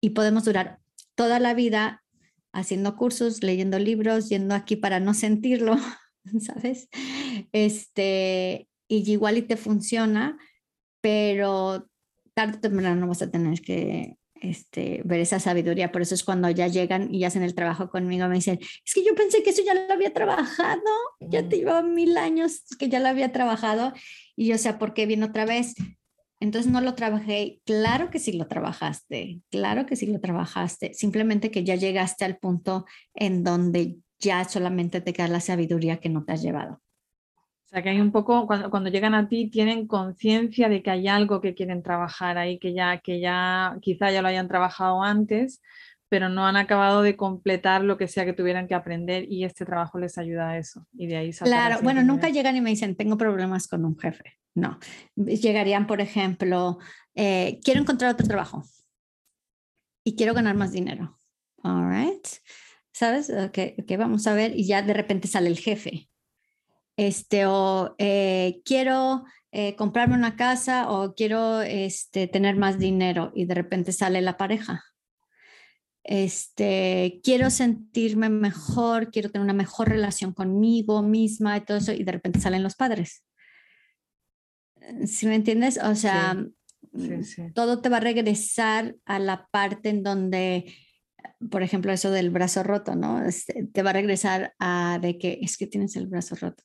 [0.00, 0.78] Y podemos durar
[1.14, 2.02] toda la vida
[2.50, 5.76] haciendo cursos, leyendo libros, yendo aquí para no sentirlo,
[6.40, 6.88] ¿sabes?
[7.52, 10.38] Este, y igual y te funciona,
[11.02, 11.90] pero
[12.32, 15.92] tarde o temprano vas a tener que este, ver esa sabiduría.
[15.92, 19.04] Por eso es cuando ya llegan y hacen el trabajo conmigo, me dicen, es que
[19.04, 20.80] yo pensé que eso ya lo había trabajado,
[21.20, 23.92] ya te iba mil años que ya lo había trabajado.
[24.36, 25.74] Y yo, o sea, ¿por qué viene otra vez?
[26.40, 27.60] Entonces no lo trabajé.
[27.64, 30.94] Claro que sí lo trabajaste, claro que sí lo trabajaste.
[30.94, 36.08] Simplemente que ya llegaste al punto en donde ya solamente te queda la sabiduría que
[36.08, 36.80] no te has llevado.
[37.70, 40.90] O sea, que hay un poco, cuando, cuando llegan a ti, tienen conciencia de que
[40.90, 45.04] hay algo que quieren trabajar ahí, que ya, que ya quizá ya lo hayan trabajado
[45.04, 45.62] antes,
[46.08, 49.64] pero no han acabado de completar lo que sea que tuvieran que aprender y este
[49.64, 50.84] trabajo les ayuda a eso.
[50.92, 54.36] Y de ahí Claro, bueno, nunca llegan y me dicen, tengo problemas con un jefe.
[54.52, 54.80] No,
[55.14, 56.78] llegarían, por ejemplo,
[57.14, 58.64] eh, quiero encontrar otro trabajo
[60.04, 61.16] y quiero ganar más dinero.
[61.62, 62.26] All right.
[62.92, 63.32] ¿Sabes?
[63.52, 66.09] Que okay, vamos a ver y ya de repente sale el jefe
[66.96, 73.46] este, o eh, quiero eh, comprarme una casa o quiero este, tener más dinero y
[73.46, 74.84] de repente sale la pareja.
[76.02, 82.04] Este, quiero sentirme mejor, quiero tener una mejor relación conmigo misma y todo eso y
[82.04, 83.24] de repente salen los padres.
[85.06, 85.78] ¿Sí me entiendes?
[85.82, 90.74] O sea, mm, todo te va a regresar a la parte en donde
[91.50, 93.24] por ejemplo, eso del brazo roto, ¿no?
[93.24, 96.64] Este, te va a regresar a de que es que tienes el brazo roto.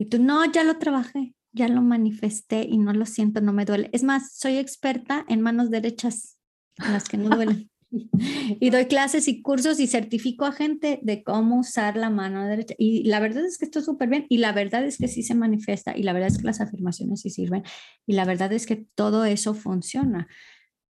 [0.00, 3.66] Y tú, no, ya lo trabajé, ya lo manifesté y no lo siento, no me
[3.66, 3.90] duele.
[3.92, 6.38] Es más, soy experta en manos derechas,
[6.78, 7.70] en las que no duelen.
[8.60, 12.74] y doy clases y cursos y certifico a gente de cómo usar la mano derecha.
[12.78, 15.22] Y la verdad es que esto es súper bien y la verdad es que sí
[15.22, 17.62] se manifiesta y la verdad es que las afirmaciones sí sirven
[18.06, 20.28] y la verdad es que todo eso funciona.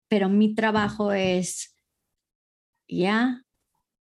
[0.10, 1.76] Pero mi trabajo es
[2.90, 3.46] ya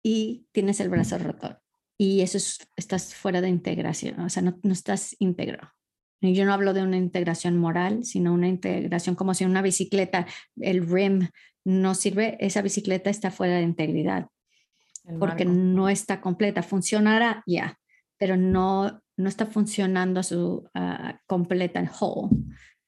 [0.03, 1.64] y tienes el brazo roto
[1.99, 5.73] y eso es, estás fuera de integración, o sea, no, no estás íntegro.
[6.21, 10.27] Y yo no hablo de una integración moral, sino una integración como si una bicicleta,
[10.57, 11.29] el rim
[11.65, 14.29] no sirve, esa bicicleta está fuera de integridad,
[15.19, 17.79] porque no está completa, funcionará ya,
[18.19, 22.31] pero no, no está funcionando a su uh, completa, whole,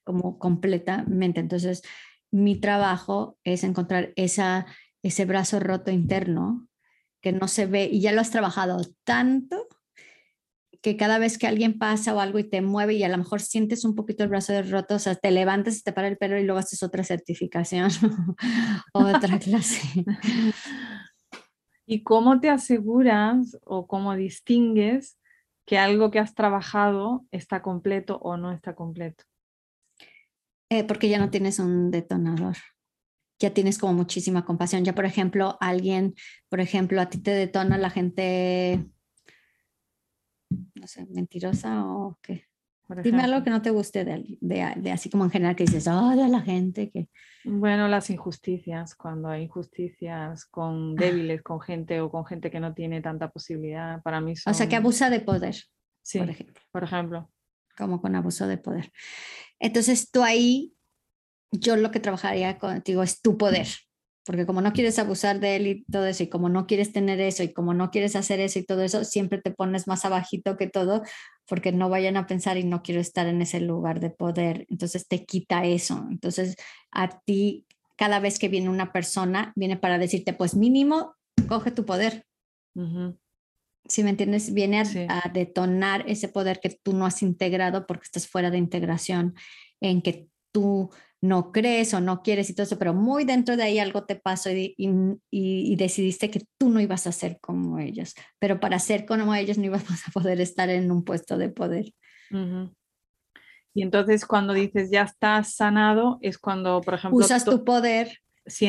[0.03, 1.39] como completamente.
[1.39, 1.83] Entonces,
[2.31, 4.65] mi trabajo es encontrar esa,
[5.03, 6.67] ese brazo roto interno
[7.21, 9.67] que no se ve y ya lo has trabajado tanto
[10.81, 13.41] que cada vez que alguien pasa o algo y te mueve y a lo mejor
[13.41, 16.39] sientes un poquito el brazo roto, o sea, te levantas y te para el pelo
[16.39, 17.89] y luego haces otra certificación
[18.93, 19.81] o otra clase.
[21.85, 25.17] ¿Y cómo te aseguras o cómo distingues
[25.65, 29.23] que algo que has trabajado está completo o no está completo?
[30.69, 32.57] Eh, porque ya no tienes un detonador
[33.39, 34.83] ya tienes como muchísima compasión.
[34.83, 36.15] Ya, por ejemplo, alguien,
[36.49, 38.85] por ejemplo, a ti te detona la gente,
[40.49, 42.45] no sé, mentirosa o qué.
[43.03, 46.11] Dime algo que no te guste de, de, así como en general que dices, oh,
[46.11, 47.09] de la gente que...
[47.43, 50.95] Bueno, las injusticias, cuando hay injusticias con ah.
[50.97, 54.51] débiles, con gente o con gente que no tiene tanta posibilidad, para mí son...
[54.51, 55.55] O sea, que abusa de poder.
[56.01, 56.61] Sí, por ejemplo.
[56.71, 57.31] Por ejemplo.
[57.77, 58.89] Como con abuso de poder.
[59.59, 60.76] Entonces tú ahí
[61.51, 63.67] yo lo que trabajaría contigo es tu poder,
[64.25, 67.19] porque como no quieres abusar de él y todo eso, y como no quieres tener
[67.21, 70.57] eso, y como no quieres hacer eso y todo eso, siempre te pones más abajito
[70.57, 71.03] que todo,
[71.47, 74.65] porque no vayan a pensar y no quiero estar en ese lugar de poder.
[74.69, 76.05] Entonces te quita eso.
[76.11, 76.57] Entonces
[76.91, 81.15] a ti, cada vez que viene una persona, viene para decirte, pues mínimo,
[81.47, 82.25] coge tu poder.
[83.87, 88.27] Si me entiendes, viene a, detonar ese poder que tú no has integrado porque estás
[88.27, 89.35] fuera de integración,
[89.79, 93.63] en que tú no crees o no quieres y todo eso, pero muy dentro de
[93.63, 98.13] ahí algo te pasó y, y, decidiste que tú no ibas a ser como ellos,
[98.39, 101.93] pero para ser como ellos no ibas a poder estar en un puesto de poder.
[103.73, 107.17] Y entonces cuando dices ya estás sanado, es cuando, por ejemplo...
[107.17, 108.19] Usas tu poder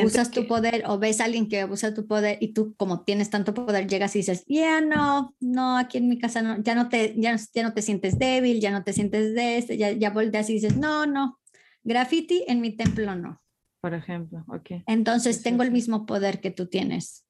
[0.05, 3.31] usas tu poder o ves a alguien que usa tu poder y tú como tienes
[3.31, 6.89] tanto poder llegas y dices, ya no, no, aquí en mi casa no, ya no
[6.89, 10.11] te, ya, ya no te sientes débil, ya no te sientes de este, ya, ya
[10.11, 11.39] volteas y dices, no, no,
[11.85, 13.43] graffiti en mi templo no.
[13.81, 14.83] Por ejemplo, ok.
[14.87, 17.27] Entonces tengo el mismo poder que tú tienes.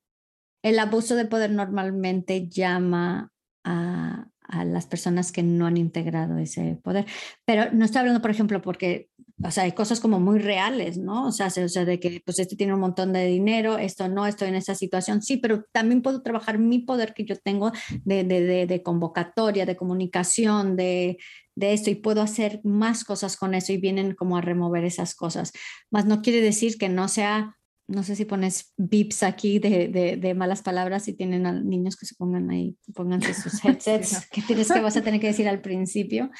[0.63, 3.31] El abuso de poder normalmente llama
[3.65, 7.07] a, a las personas que no han integrado ese poder.
[7.45, 9.11] Pero no estoy hablando, por ejemplo, porque,
[9.43, 11.29] o sea, hay cosas como muy reales, ¿no?
[11.29, 14.27] O sea, o sea, de que, pues, este tiene un montón de dinero, esto no,
[14.27, 17.71] estoy en esa situación, sí, pero también puedo trabajar mi poder que yo tengo
[18.05, 21.19] de, de, de, convocatoria, de comunicación, de,
[21.55, 25.15] de esto y puedo hacer más cosas con eso y vienen como a remover esas
[25.15, 25.53] cosas.
[25.91, 27.58] Más no quiere decir que no sea
[27.89, 32.05] no sé si pones bips aquí de, de, malas palabras y tienen a niños que
[32.05, 35.63] se pongan ahí, pónganse sus headsets, que tienes que vas a tener que decir al
[35.63, 36.31] principio,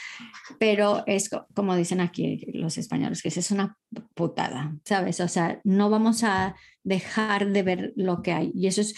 [0.59, 3.79] pero es como dicen aquí los españoles, que es una
[4.15, 5.21] putada, ¿sabes?
[5.21, 8.53] O sea, no vamos a dejar de ver lo que hay.
[8.55, 8.95] Y eso es,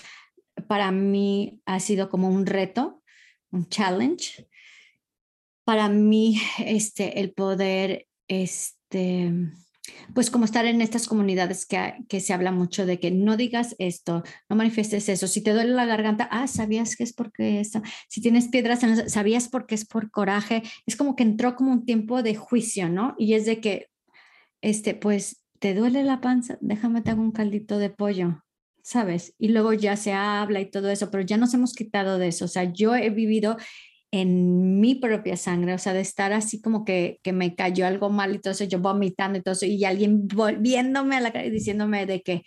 [0.66, 3.00] para mí ha sido como un reto,
[3.52, 4.48] un challenge.
[5.64, 9.32] Para mí, este, el poder, este,
[10.14, 13.76] pues como estar en estas comunidades que, que, se habla mucho de que no digas
[13.78, 15.26] esto, no manifiestes eso.
[15.26, 17.82] Si te duele la garganta, ah, sabías que es porque esto.
[18.08, 20.62] Si tienes piedras, en sabías porque es por coraje.
[20.86, 23.14] Es como que entró como un tiempo de juicio, ¿no?
[23.18, 23.88] Y es de que,
[24.60, 28.42] este, pues, te duele la panza, déjame te hago un caldito de pollo,
[28.82, 29.34] ¿sabes?
[29.38, 32.46] Y luego ya se habla y todo eso, pero ya nos hemos quitado de eso.
[32.46, 33.56] O sea, yo he vivido
[34.12, 38.10] en mi propia sangre, o sea, de estar así como que, que me cayó algo
[38.10, 41.46] mal y todo eso, yo vomitando y todo eso, y alguien volviéndome a la cara
[41.46, 42.42] y diciéndome de que,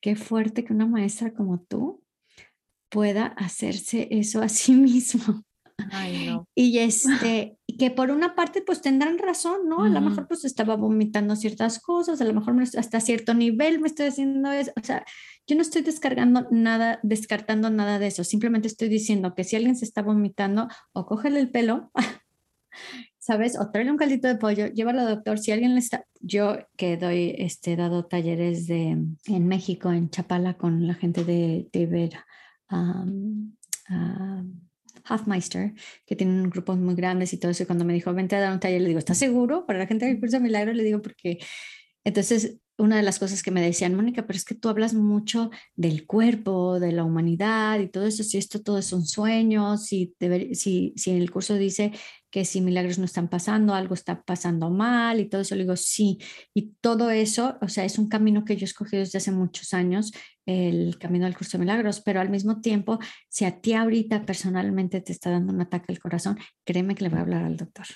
[0.00, 2.02] qué fuerte que una maestra como tú
[2.88, 5.44] pueda hacerse eso a sí mismo.
[6.54, 9.84] Y este, que por una parte pues tendrán razón, ¿no?
[9.84, 13.88] A lo mejor pues estaba vomitando ciertas cosas, a lo mejor hasta cierto nivel me
[13.88, 15.04] estoy haciendo eso, o sea,
[15.46, 19.76] yo no estoy descargando nada, descartando nada de eso, simplemente estoy diciendo que si alguien
[19.76, 21.90] se está vomitando o cógele el pelo,
[23.18, 23.58] ¿sabes?
[23.58, 26.96] O tráele un caldito de pollo, llévalo al doctor, si alguien le está, yo que
[26.96, 32.12] doy, este, dado talleres de, en México, en Chapala, con la gente de, de ver,
[35.04, 35.74] Halfmeister,
[36.06, 37.62] que tienen grupos muy grandes y todo eso.
[37.64, 39.66] Y cuando me dijo, vente a dar un taller, le digo, ¿estás seguro?
[39.66, 41.38] Para la gente del curso de milagro, le digo, porque
[42.04, 45.50] entonces una de las cosas que me decían, Mónica, pero es que tú hablas mucho
[45.76, 50.14] del cuerpo, de la humanidad y todo eso, si esto todo es un sueño, si,
[50.52, 51.92] si, si el curso dice
[52.30, 55.76] que si milagros no están pasando, algo está pasando mal y todo eso, le digo,
[55.76, 56.18] sí,
[56.54, 60.12] y todo eso, o sea, es un camino que yo escogí desde hace muchos años,
[60.46, 65.00] el camino del curso de milagros, pero al mismo tiempo, si a ti ahorita personalmente
[65.00, 67.86] te está dando un ataque al corazón, créeme que le voy a hablar al doctor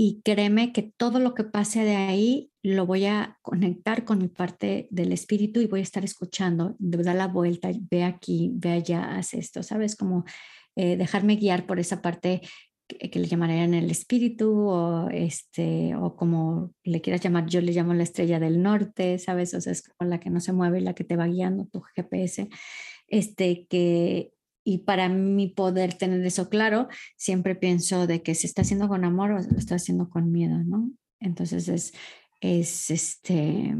[0.00, 4.28] y créeme que todo lo que pase de ahí lo voy a conectar con mi
[4.28, 9.16] parte del espíritu y voy a estar escuchando, da la vuelta, ve aquí, ve allá,
[9.16, 9.96] haz esto, ¿sabes?
[9.96, 10.24] Como
[10.76, 12.42] eh, dejarme guiar por esa parte
[12.86, 17.92] que, le llamarían el espíritu o, este, o como le quieras llamar, yo le llamo
[17.92, 19.52] la estrella del norte, ¿sabes?
[19.52, 21.80] O sea, es como la que no se mueve, la que te va guiando, tu
[21.80, 22.48] GPS,
[23.08, 24.32] este, que
[24.68, 29.02] y para mí poder tener eso claro, siempre pienso de que se está haciendo con
[29.02, 30.90] amor o se está haciendo con miedo, ¿no?
[31.20, 31.94] Entonces es,
[32.42, 33.74] es este,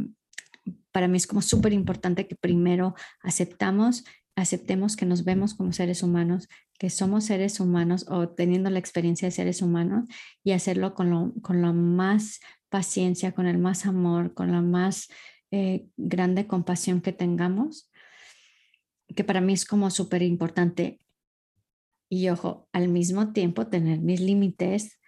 [0.90, 6.02] para mí es como súper importante que primero aceptamos, aceptemos que nos vemos como seres
[6.02, 6.48] humanos,
[6.78, 10.08] que somos seres humanos o teniendo la experiencia de seres humanos
[10.42, 15.08] y hacerlo con lo, con lo más paciencia, con el más amor, con la más
[15.50, 17.90] eh, grande compasión que tengamos
[19.14, 21.00] que para mí es como súper importante.
[22.10, 24.98] Y ojo, al mismo tiempo tener mis límites,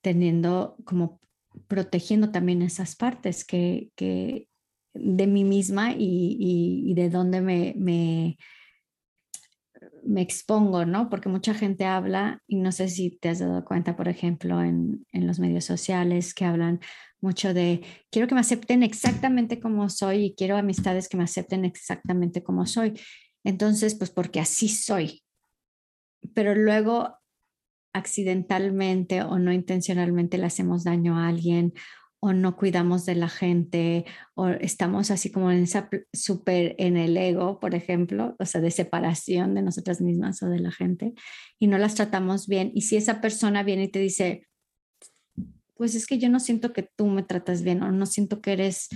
[0.00, 1.20] teniendo como
[1.66, 4.48] protegiendo también esas partes que, que
[4.94, 6.36] de mí misma y,
[6.86, 8.38] y, de dónde me, me,
[10.04, 11.08] me, expongo, ¿no?
[11.08, 15.06] Porque mucha gente habla, y no sé si te has dado cuenta, por ejemplo, en,
[15.12, 16.80] en los medios sociales que hablan
[17.20, 21.64] mucho de quiero que me acepten exactamente como soy y quiero amistades que me acepten
[21.64, 22.94] exactamente como soy.
[23.44, 25.22] Entonces, pues porque así soy.
[26.34, 27.18] Pero luego
[27.94, 31.72] accidentalmente o no intencionalmente le hacemos daño a alguien
[32.20, 37.16] o no cuidamos de la gente o estamos así como en esa súper en el
[37.16, 41.14] ego, por ejemplo, o sea, de separación de nosotras mismas o de la gente
[41.58, 42.72] y no las tratamos bien.
[42.74, 44.48] Y si esa persona viene y te dice,
[45.76, 48.52] pues es que yo no siento que tú me tratas bien o no siento que
[48.52, 48.88] eres,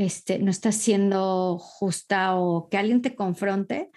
[0.00, 3.90] este, no estás siendo justa o que alguien te confronte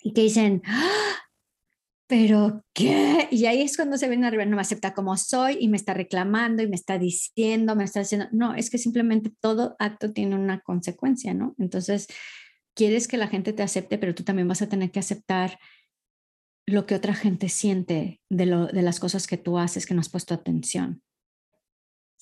[0.00, 1.14] y que dicen, ¡Ah!
[2.08, 3.28] pero ¿qué?
[3.30, 5.94] Y ahí es cuando se viene arriba, no me acepta como soy y me está
[5.94, 10.34] reclamando y me está diciendo, me está diciendo, no, es que simplemente todo acto tiene
[10.34, 11.54] una consecuencia, ¿no?
[11.58, 12.08] Entonces,
[12.74, 15.60] quieres que la gente te acepte, pero tú también vas a tener que aceptar
[16.66, 20.00] lo que otra gente siente de, lo, de las cosas que tú haces, que no
[20.00, 21.00] has puesto atención.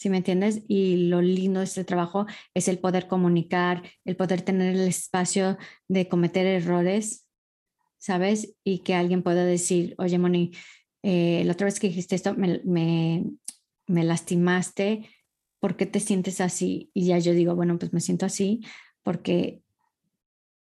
[0.05, 0.61] ¿Sí me entiendes?
[0.69, 5.57] Y lo lindo de este trabajo es el poder comunicar, el poder tener el espacio
[5.89, 7.27] de cometer errores
[7.97, 8.55] ¿sabes?
[8.65, 10.53] Y que alguien pueda decir, oye, Moni,
[11.03, 13.25] eh, la otra vez que dijiste esto, me, me,
[13.87, 15.09] me lastimaste,
[15.59, 16.91] ¿por qué te sientes así?
[16.93, 18.61] Y ya yo digo, bueno, pues me siento así
[19.03, 19.63] porque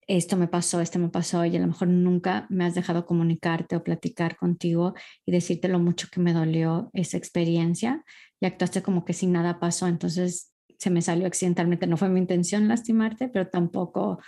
[0.09, 3.75] esto me pasó, esto me pasó, y a lo mejor nunca me has dejado comunicarte
[3.75, 4.95] o platicar contigo
[5.25, 8.03] y decirte lo mucho que me dolió esa experiencia
[8.41, 12.19] y actuaste como que sin nada pasó, entonces se me salió accidentalmente, no fue mi
[12.19, 14.19] intención lastimarte, pero tampoco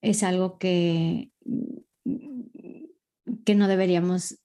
[0.00, 1.30] es algo que
[3.44, 4.40] que no deberíamos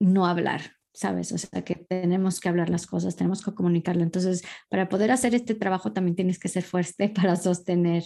[0.00, 1.32] no hablar, ¿sabes?
[1.32, 4.02] O sea, que tenemos que hablar las cosas, tenemos que comunicarlo.
[4.02, 8.04] Entonces, para poder hacer este trabajo también tienes que ser fuerte para sostener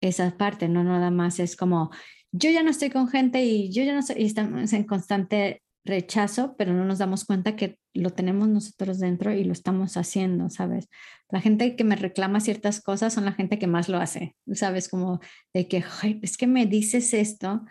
[0.00, 1.90] esa parte, no nada más es como,
[2.32, 5.62] yo ya no estoy con gente y yo ya no estoy, y estamos en constante
[5.84, 10.50] rechazo, pero no nos damos cuenta que lo tenemos nosotros dentro y lo estamos haciendo,
[10.50, 10.88] ¿sabes?
[11.30, 14.88] La gente que me reclama ciertas cosas son la gente que más lo hace, ¿sabes?
[14.88, 15.20] Como
[15.54, 15.84] de que,
[16.22, 17.62] es que me dices esto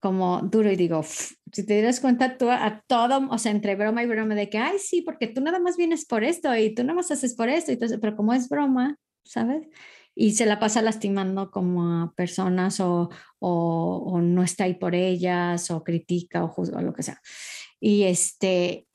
[0.00, 4.02] como duro y digo, si te dieras cuenta tú a todo, o sea, entre broma
[4.02, 6.82] y broma de que, ay, sí, porque tú nada más vienes por esto y tú
[6.82, 9.68] nada más haces por esto, entonces, pero como es broma, ¿sabes?
[10.14, 15.70] Y se la pasa lastimando como a personas o, o, no está ahí por ellas
[15.70, 17.20] o critica o juzga o lo que sea.
[17.80, 18.86] Y este,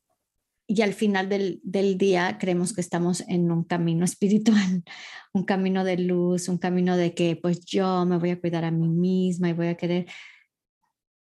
[0.67, 4.83] y al final del, del, día creemos que estamos en un camino espiritual,
[5.33, 8.71] un camino de luz, un camino de que pues yo me voy a cuidar a
[8.71, 10.05] mí misma y voy a querer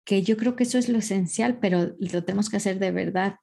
[0.05, 3.37] que yo creo que eso es lo esencial, pero lo tenemos que hacer de verdad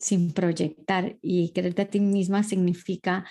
[0.00, 3.24] sin proyectar y quererte a ti misma significa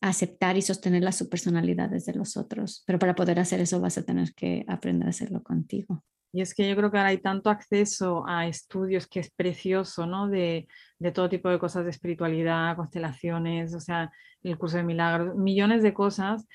[0.00, 4.04] aceptar y sostener las subpersonalidades de los otros, pero para poder hacer eso vas a
[4.04, 6.04] tener que aprender a hacerlo contigo.
[6.32, 10.06] Y es que yo creo que ahora hay tanto acceso a estudios que es precioso,
[10.06, 10.28] ¿no?
[10.28, 14.10] De, de, todo tipo de cosas de espiritualidad, constelaciones, o sea,
[14.42, 16.46] el curso de milagros, millones de cosas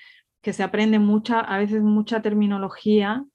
[0.41, 3.25] que se aprende mucha, a veces mucha terminología,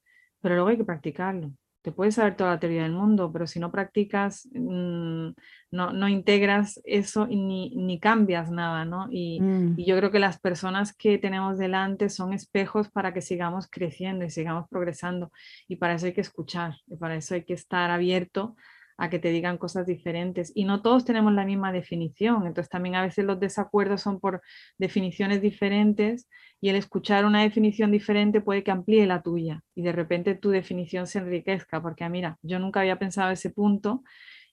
[0.41, 3.59] pero luego hay que practicarlo te puedes saber toda la teoría del mundo, pero si
[3.59, 5.29] no practicas, mm,
[5.71, 9.07] no, no, integras eso y ni, ni, cambias nada, ¿no?
[9.11, 9.75] Y, mm.
[9.77, 14.25] y, yo creo que las personas que tenemos delante son espejos para que sigamos creciendo
[14.25, 15.31] y sigamos progresando.
[15.67, 18.55] Y para eso hay que escuchar, y para eso hay que estar abierto
[18.99, 20.51] a que te digan cosas diferentes.
[20.53, 24.41] Y no todos tenemos la misma definición, entonces también a veces los desacuerdos son por
[24.77, 26.27] definiciones diferentes
[26.59, 30.49] y el escuchar una definición diferente puede que amplíe la tuya y de repente tu
[30.49, 34.03] definición se enriquezca, porque ah, mira, yo nunca había pensado ese punto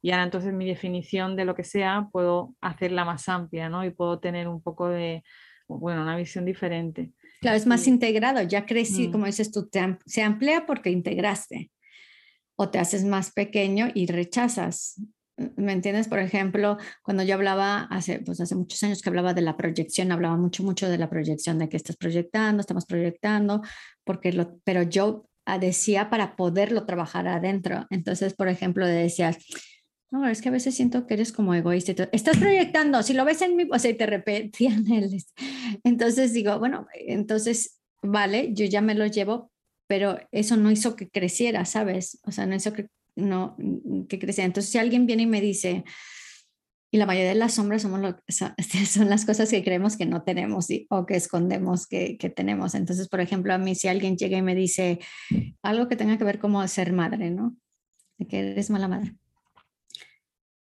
[0.00, 3.84] y ahora entonces mi definición de lo que sea puedo hacerla más amplia, ¿no?
[3.84, 5.24] Y puedo tener un poco de,
[5.66, 7.10] bueno, una visión diferente.
[7.40, 9.12] Claro, es más integrado, ya crecí, mm.
[9.12, 9.68] como dices tú,
[10.06, 11.72] se amplía porque integraste
[12.56, 15.00] o te haces más pequeño y rechazas.
[15.56, 16.08] ¿Me entiendes?
[16.08, 20.10] Por ejemplo, cuando yo hablaba hace, pues hace muchos años que hablaba de la proyección,
[20.10, 23.60] hablaba mucho, mucho de la proyección, de que estás proyectando, estamos proyectando,
[24.04, 27.86] porque lo, pero yo ah, decía para poderlo trabajar adentro.
[27.90, 29.36] Entonces, por ejemplo, decías,
[30.10, 32.08] no, es que a veces siento que eres como egoísta.
[32.12, 35.22] Estás proyectando, si lo ves en mi, o sea, y te repetían el...
[35.84, 39.50] Entonces digo, bueno, entonces, vale, yo ya me lo llevo,
[39.86, 42.20] pero eso no hizo que creciera, ¿sabes?
[42.24, 43.56] O sea, no hizo que, no,
[44.08, 44.46] que creciera.
[44.46, 45.84] Entonces, si alguien viene y me dice,
[46.90, 48.16] y la mayoría de las sombras somos lo,
[48.86, 52.74] son las cosas que creemos que no tenemos o que escondemos que, que, tenemos.
[52.74, 55.00] Entonces, por ejemplo, a mí si alguien llega y me dice
[55.62, 57.56] algo que tenga que ver como ser madre, ¿no?
[58.18, 59.14] De que eres mala madre.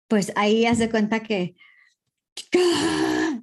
[0.08, 1.56] Pues ahí haz de cuenta que,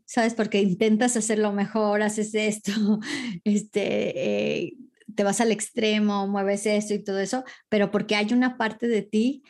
[0.07, 0.35] ¿sabes?
[0.35, 2.73] Porque intentas hacerlo mejor, haces esto,
[3.45, 4.77] este, eh,
[5.15, 9.03] te vas al extremo, mueves esto y todo eso, pero porque hay una parte de
[9.03, 9.43] ti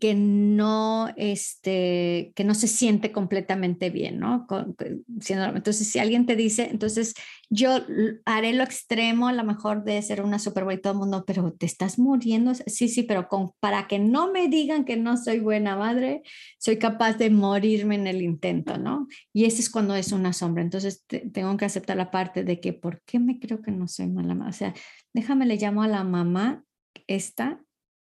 [0.00, 4.46] que no, este, que no se siente completamente bien, ¿no?
[4.78, 7.14] Entonces, si alguien te dice, entonces
[7.50, 7.78] yo
[8.24, 11.66] haré lo extremo, a lo mejor de ser una superboy todo el mundo, pero te
[11.66, 15.76] estás muriendo, sí, sí, pero con, para que no me digan que no soy buena
[15.76, 16.22] madre,
[16.58, 19.06] soy capaz de morirme en el intento, ¿no?
[19.32, 22.72] Y ese es cuando es una sombra, entonces tengo que aceptar la parte de que,
[22.72, 24.50] ¿por qué me creo que no soy mala madre?
[24.50, 24.74] O sea,
[25.14, 26.64] déjame le llamo a la mamá
[27.06, 27.60] esta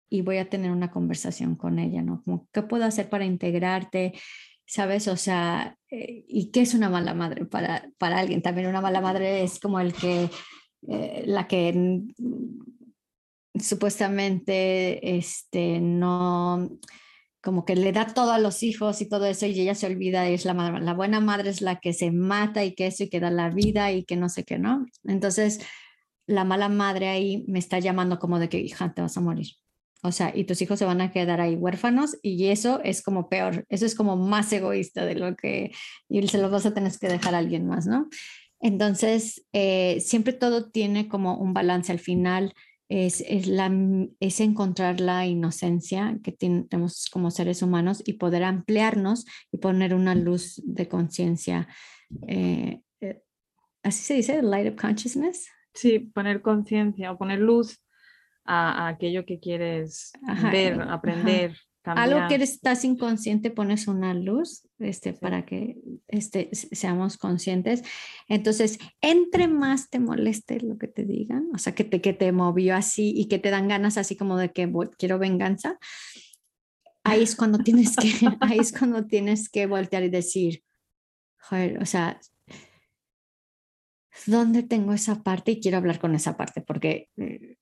[0.09, 2.23] y voy a tener una conversación con ella, ¿no?
[2.25, 4.15] Como, ¿qué puedo hacer para integrarte?
[4.67, 5.09] ¿sabes?
[5.09, 8.43] O sea, eh, ¿y qué es una mala madre para, para alguien?
[8.43, 10.29] También una mala madre es como el que,
[10.89, 12.03] eh, la que
[13.59, 16.69] supuestamente este, no,
[17.43, 20.29] como que le da todo a los hijos y todo eso y ella se olvida
[20.29, 20.81] y es la madre.
[20.81, 23.51] La buena madre es la que se mata y que eso y que da la
[23.51, 24.85] vida y que no sé qué, ¿no?
[25.05, 25.61] Entonces,
[26.27, 29.47] la mala madre ahí me está llamando como de que, hija, te vas a morir.
[30.03, 33.29] O sea, y tus hijos se van a quedar ahí huérfanos y eso es como
[33.29, 35.73] peor, eso es como más egoísta de lo que,
[36.09, 38.09] y se los vas a tener que dejar a alguien más, ¿no?
[38.61, 42.55] Entonces, eh, siempre todo tiene como un balance al final
[42.89, 43.71] es, es, la,
[44.21, 50.15] es encontrar la inocencia que tenemos como seres humanos y poder ampliarnos y poner una
[50.15, 51.69] luz de conciencia.
[52.29, 53.23] Eh, eh,
[53.83, 54.43] ¿Así se dice?
[54.43, 55.49] Light of consciousness.
[55.75, 57.81] Sí, poner conciencia o poner luz
[58.47, 60.13] a, aquello que quieres
[60.51, 61.57] ver, aprender.
[61.85, 65.77] Algo que estás inconsciente, pones una luz este, para que
[66.09, 67.83] este, seamos conscientes.
[68.29, 72.33] Entonces, entre más te moleste lo que te digan, o sea, que te, que te
[72.33, 75.79] movió así y que te dan ganas así como de que quiero venganza,
[77.05, 80.65] ahí es cuando tienes que, ahí es cuando tienes que voltear y decir,
[81.39, 82.19] joder, o sea,
[84.27, 85.53] ¿dónde tengo esa parte?
[85.53, 87.57] Y quiero hablar con esa parte, porque eh,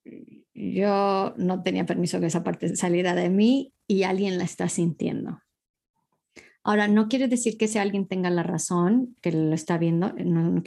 [0.73, 5.41] yo no tenía permiso que esa parte saliera de mí y alguien la está sintiendo.
[6.67, 10.63] Ahora, no quiere decir que si alguien tenga la razón, que lo está viendo, no,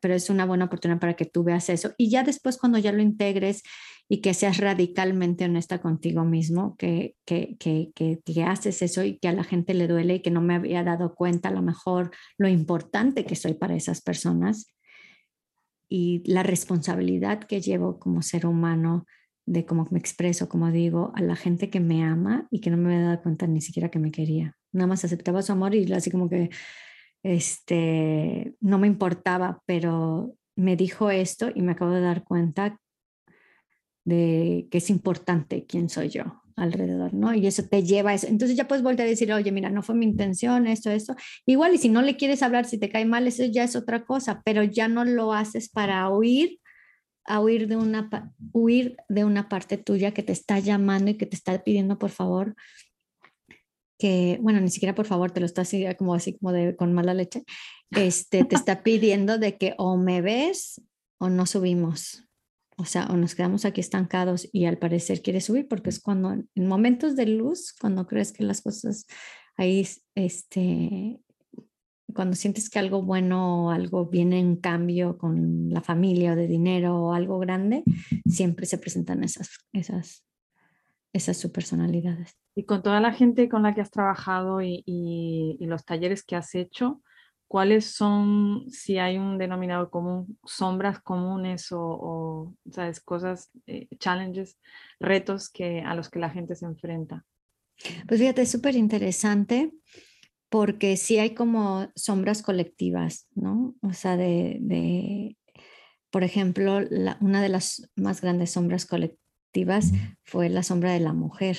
[0.00, 1.92] pero es una buena oportunidad para que tú veas eso.
[1.98, 3.64] Y ya después, cuando ya lo integres
[4.08, 9.26] y que seas radicalmente honesta contigo mismo, que, que, que, que, haces eso y que
[9.26, 12.12] a la gente le duele y que no me había dado cuenta a lo mejor
[12.38, 14.66] lo importante que soy para esas personas
[15.88, 19.06] y la responsabilidad que llevo como ser humano
[19.46, 22.76] de cómo me expreso, como digo, a la gente que me ama y que no
[22.76, 24.56] me había dado cuenta ni siquiera que me quería.
[24.72, 26.50] Nada más aceptaba su amor y así como que
[27.22, 32.78] este, no me importaba, pero me dijo esto y me acabo de dar cuenta
[34.04, 37.34] de que es importante quién soy yo alrededor, ¿no?
[37.34, 38.26] Y eso te lleva a eso.
[38.26, 41.14] Entonces ya puedes volver a decir, oye, mira, no fue mi intención, esto, esto.
[41.46, 44.04] Igual, y si no le quieres hablar, si te cae mal, eso ya es otra
[44.04, 46.58] cosa, pero ya no lo haces para huir
[47.24, 51.26] a huir de una, huir de una parte tuya que te está llamando y que
[51.26, 52.54] te está pidiendo por favor
[54.02, 56.92] que, bueno, ni siquiera por favor, te lo está así como así como de con
[56.92, 57.44] mala leche,
[57.92, 60.82] este, te está pidiendo de que o me ves
[61.18, 62.24] o no subimos.
[62.76, 66.32] O sea, o nos quedamos aquí estancados y al parecer quieres subir porque es cuando
[66.32, 69.06] en momentos de luz, cuando crees que las cosas
[69.56, 71.20] ahí este,
[72.12, 76.46] cuando sientes que algo bueno o algo viene en cambio con la familia o de
[76.46, 77.82] dinero o algo grande,
[78.26, 80.24] siempre se presentan esas, esas,
[81.12, 82.36] esas subpersonalidades.
[82.54, 86.36] Y con toda la gente con la que has trabajado y, y, los talleres que
[86.36, 87.02] has hecho,
[87.48, 93.00] ¿cuáles son, si hay un denominador común, sombras comunes o, o ¿sabes?
[93.00, 94.58] cosas, eh, challenges,
[95.00, 97.24] retos que, a los que la gente se enfrenta?
[98.06, 99.72] Pues fíjate, es súper interesante
[100.52, 103.74] porque sí hay como sombras colectivas, ¿no?
[103.80, 105.38] O sea, de,
[106.10, 106.78] por ejemplo,
[107.20, 109.92] una de las más grandes sombras colectivas
[110.24, 111.56] fue la sombra de la mujer,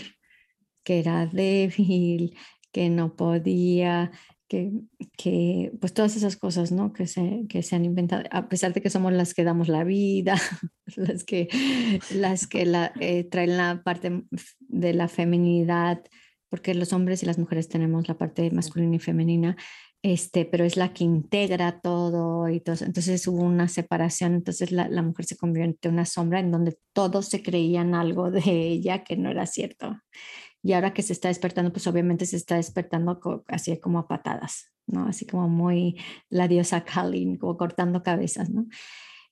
[0.84, 2.38] que era débil,
[2.72, 4.12] que no podía,
[4.48, 4.72] que,
[5.18, 6.94] que, pues todas esas cosas, ¿no?
[6.94, 9.84] Que se, que se han inventado, a pesar de que somos las que damos la
[9.84, 10.36] vida,
[10.96, 11.48] las que,
[12.14, 14.24] las que la, eh, traen la parte
[14.60, 16.04] de la feminidad,
[16.54, 19.58] porque los hombres y las mujeres tenemos la parte masculina y femenina,
[20.04, 22.76] este, pero es la que integra todo y todo.
[22.86, 26.78] Entonces hubo una separación, entonces la, la, mujer se convirtió en una sombra en donde
[26.94, 29.98] todos se creían algo de ella que no era cierto.
[30.62, 34.72] Y ahora que se está despertando, pues obviamente se está despertando así como a patadas,
[34.86, 35.08] ¿no?
[35.08, 35.98] Así como muy
[36.30, 38.68] la diosa Kali, como cortando cabezas, ¿no?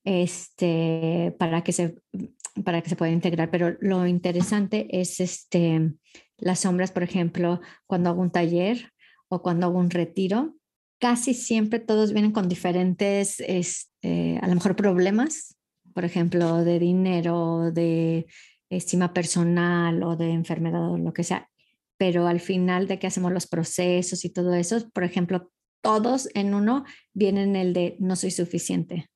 [0.03, 2.01] Este, para que se,
[2.63, 3.49] para que se pueda integrar.
[3.51, 5.93] Pero lo interesante es este,
[6.37, 8.91] las sombras, por ejemplo, cuando hago un taller
[9.29, 10.55] o cuando hago un retiro,
[10.99, 15.57] casi siempre todos vienen con diferentes, este, a lo mejor problemas,
[15.93, 18.27] por ejemplo, de dinero, de
[18.69, 21.49] estima personal o de enfermedad o lo que sea.
[21.97, 26.53] Pero al final de que hacemos los procesos y todo eso, por ejemplo, todos en
[26.53, 29.09] uno vienen el de no soy suficiente.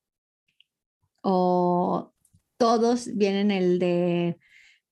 [1.22, 2.15] O
[2.58, 4.38] todos vienen el de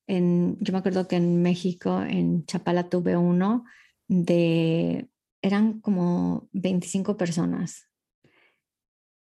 [0.07, 3.65] yo me acuerdo que en México, en Chapala, tuve uno
[4.07, 5.07] de,
[5.41, 7.89] eran como 25 personas.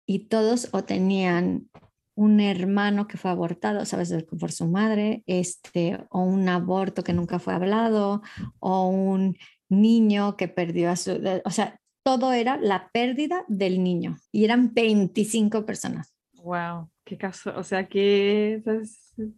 [0.06, 1.70] Y todos o tenían
[2.14, 7.38] un hermano que fue abortado, sabes, por su madre, este, o un aborto que nunca
[7.38, 8.22] fue hablado,
[8.58, 9.36] o un
[9.68, 14.16] niño que perdió a su, o sea, todo era la pérdida del niño.
[14.32, 16.12] Y eran 25 personas.
[16.34, 18.62] Wow, qué caso, o sea, qué,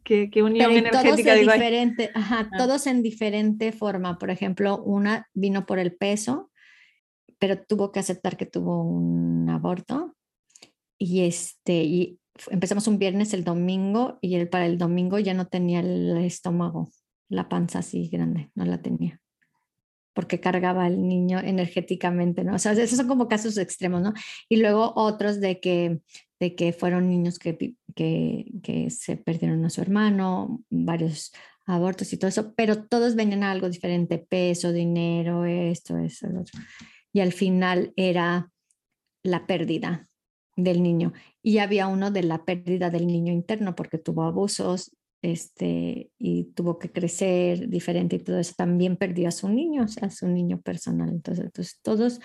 [0.04, 1.02] qué, qué unión Pero energética.
[1.02, 2.56] Todos, en diferente, ajá, ah.
[2.56, 4.16] todos en diferente forma.
[4.16, 6.52] Por ejemplo, una vino por el peso,
[7.40, 10.14] pero tuvo que aceptar que tuvo un aborto
[10.98, 15.48] y este y empezamos un viernes, el domingo, y el, para el domingo ya no
[15.48, 16.90] tenía el estómago,
[17.28, 19.20] la panza así grande, no la tenía,
[20.14, 22.54] porque cargaba al niño energéticamente, ¿no?
[22.54, 24.14] O sea, esos son como casos extremos, ¿no?
[24.48, 26.00] Y luego otros de que,
[26.40, 31.32] de que fueron niños que, que, que se perdieron a su hermano, varios
[31.66, 36.42] abortos y todo eso, pero todos venían a algo diferente, peso, dinero, esto, eso, lo
[36.42, 36.60] otro.
[37.12, 38.50] Y al final era
[39.22, 40.08] la pérdida
[40.56, 41.12] del niño
[41.42, 44.94] y había uno de la pérdida del niño interno porque tuvo abusos
[45.24, 48.52] este, y tuvo que crecer diferente y todo eso.
[48.56, 51.08] También perdió a su niño, o a su niño personal.
[51.08, 52.20] Entonces, entonces todos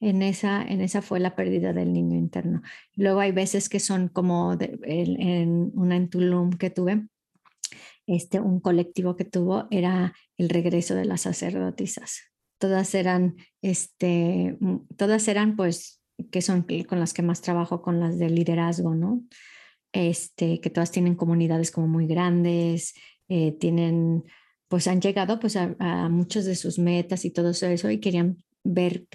[0.00, 2.62] en esa, en esa fue la pérdida del niño interno.
[2.94, 7.06] Luego hay veces que son como en, una en Tulum que tuve,
[8.06, 12.22] este, un colectivo que tuvo era el regreso de las sacerdotisas.
[12.58, 14.56] Todas eran, este,
[14.96, 19.22] todas eran pues que son con las que más trabajo, con las de liderazgo, ¿no?
[19.92, 22.94] Este, que todas tienen comunidades como muy grandes,
[23.28, 24.24] eh, tienen,
[24.68, 28.36] pues han llegado pues a, a muchas de sus metas y todo eso y querían
[28.64, 29.06] ver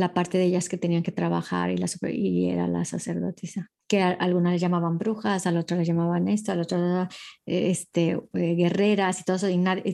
[0.00, 4.02] la parte de ellas que tenían que trabajar y, la y era la sacerdotisa, que
[4.02, 7.06] a, algunas les llamaban brujas, al otro les llamaban esto, al otro
[7.46, 9.48] este, eh, guerreras y todo eso,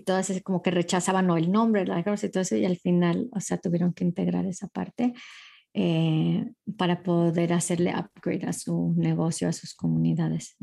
[0.04, 3.40] todas como que rechazaban no, el nombre, la y todo eso, y al final, o
[3.40, 5.12] sea, tuvieron que integrar esa parte.
[5.78, 6.42] Eh,
[6.78, 10.56] para poder hacerle upgrade a su negocio, a sus comunidades.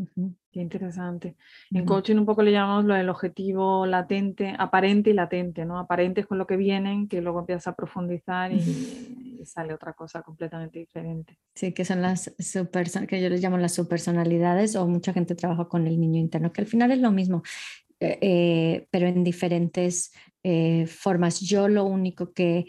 [0.52, 1.36] Qué interesante.
[1.70, 5.78] En coaching un poco le llamamos lo del objetivo latente, aparente y latente, ¿no?
[5.78, 10.80] Aparente con lo que vienen, que luego empiezas a profundizar y, sale otra cosa completamente
[10.80, 11.38] diferente.
[11.54, 15.68] Sí, que son las super, que yo les llamo las subpersonalidades o mucha gente trabaja
[15.68, 17.44] con el niño interno, que al final es lo mismo.
[18.00, 20.12] Eh, eh, pero en diferentes
[20.88, 21.40] formas.
[21.40, 22.66] Yo lo único que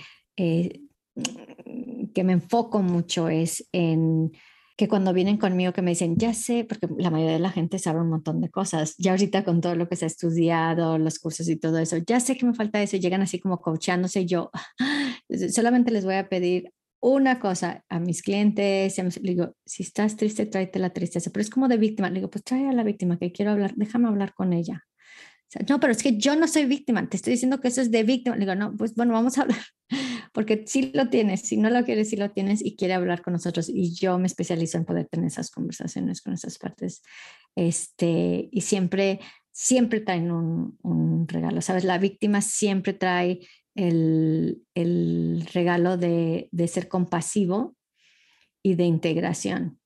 [2.14, 4.32] que me enfoco mucho es en
[4.76, 7.78] que cuando vienen conmigo que me dicen, ya sé, porque la mayoría de la gente
[7.78, 11.18] sabe un montón de cosas, ya ahorita con todo lo que se ha estudiado, los
[11.18, 14.50] cursos y todo eso, ya sé que me falta eso, llegan así como coachándose yo,
[15.50, 20.46] solamente les voy a pedir una cosa a mis clientes, les digo, si estás triste,
[20.46, 23.18] tráete la tristeza, pero es como de víctima, le digo, pues trae a la víctima
[23.18, 24.82] que quiero hablar, déjame hablar con ella.
[25.68, 28.02] no, pero es que yo no soy víctima, te estoy diciendo que eso es de
[28.02, 28.36] víctima.
[28.36, 29.58] Le digo, no, pues bueno, vamos a hablar
[30.34, 33.34] porque si lo tienes, si no lo quieres, si lo tienes y quiere hablar con
[33.34, 33.68] nosotros.
[33.68, 37.02] Y yo me especializo en poder tener esas conversaciones con esas partes.
[37.54, 39.20] Este, y siempre,
[39.52, 41.84] siempre traen un, un regalo, ¿sabes?
[41.84, 47.76] La víctima siempre trae el, el regalo de, de, ser compasivo
[48.60, 49.78] y de integración,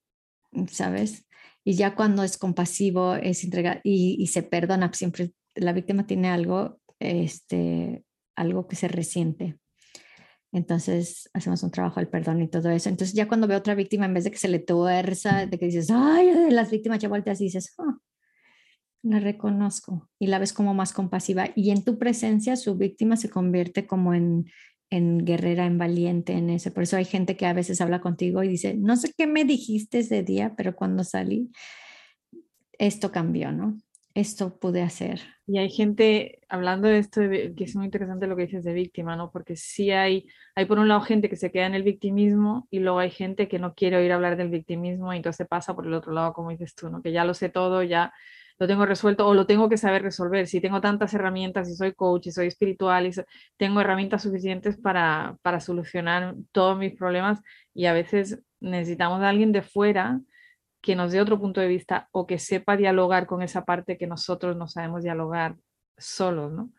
[0.71, 1.27] ¿sabes?
[1.63, 6.31] Y ya cuando es compasivo es entrega y, y, se perdona, siempre la víctima tiene
[6.31, 8.03] algo, este,
[8.35, 9.59] algo que se resiente.
[10.53, 12.89] Entonces hacemos un trabajo del perdón y todo eso.
[12.89, 15.67] Entonces ya cuando veo otra víctima, en vez de que se le tuerza, de que
[15.67, 17.99] dices, ay, las víctimas ya volteas y dices, ah,
[19.03, 21.49] la reconozco y la ves como más compasiva.
[21.55, 24.47] Y en tu presencia su víctima se convierte como en,
[24.91, 26.73] en guerrera, en valiente, en eso.
[26.73, 29.45] Por eso hay gente que a veces habla contigo y dice, no sé qué me
[29.45, 31.51] dijiste ese día, pero cuando salí,
[32.79, 33.77] esto cambió, ¿no?
[34.19, 35.21] Esto pude hacer.
[35.47, 39.17] Y hay gente, hablando de esto, que es muy interesante lo que dices de víctima,
[39.17, 39.31] ¿no?
[39.31, 42.81] Porque sí hay, hay por un lado gente que se queda en el victimismo y
[42.81, 45.95] luego hay gente que no quiere oír hablar del victimismo y entonces pasa por el
[45.95, 47.01] otro lado, como dices tú, ¿no?
[47.01, 48.13] Que ya lo sé todo, ya
[48.59, 50.49] lo tengo resuelto o lo tengo que saber resolver.
[50.49, 53.13] Si tengo tantas herramientas y soy coach y soy espiritual y
[53.57, 57.41] tengo herramientas suficientes para, para solucionar todos mis problemas
[57.73, 60.21] y a veces necesitamos a alguien de fuera
[60.81, 64.07] que nos dé otro punto de vista o que sepa dialogar con esa parte que
[64.07, 65.57] nosotros no sabemos dialogar
[65.97, 66.73] solos, ¿no?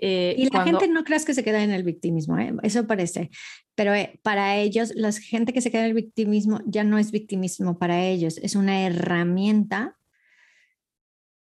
[0.00, 2.54] Eh, y la gente no creas que se queda en el victimismo, ¿eh?
[2.62, 3.30] eso parece,
[3.74, 7.10] pero eh, para ellos, la gente que se queda en el victimismo ya no es
[7.10, 9.94] victimismo para ellos, es una herramienta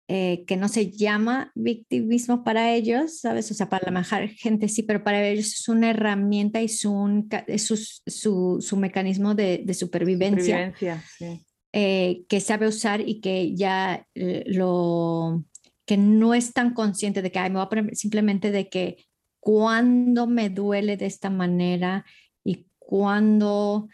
[0.08, 3.50] que no se llama victimismo para ellos, ¿sabes?
[3.50, 7.26] O sea, para la mejor gente sí, pero para ellos es una herramienta y su,
[7.46, 10.66] es su, su, su mecanismo de, de supervivencia.
[10.66, 11.46] supervivencia sí.
[11.74, 15.42] Eh, que sabe usar y que ya eh, lo,
[15.86, 19.06] que no es tan consciente de que me voy a simplemente de que
[19.40, 22.04] cuando me duele de esta manera
[22.44, 23.88] y cuando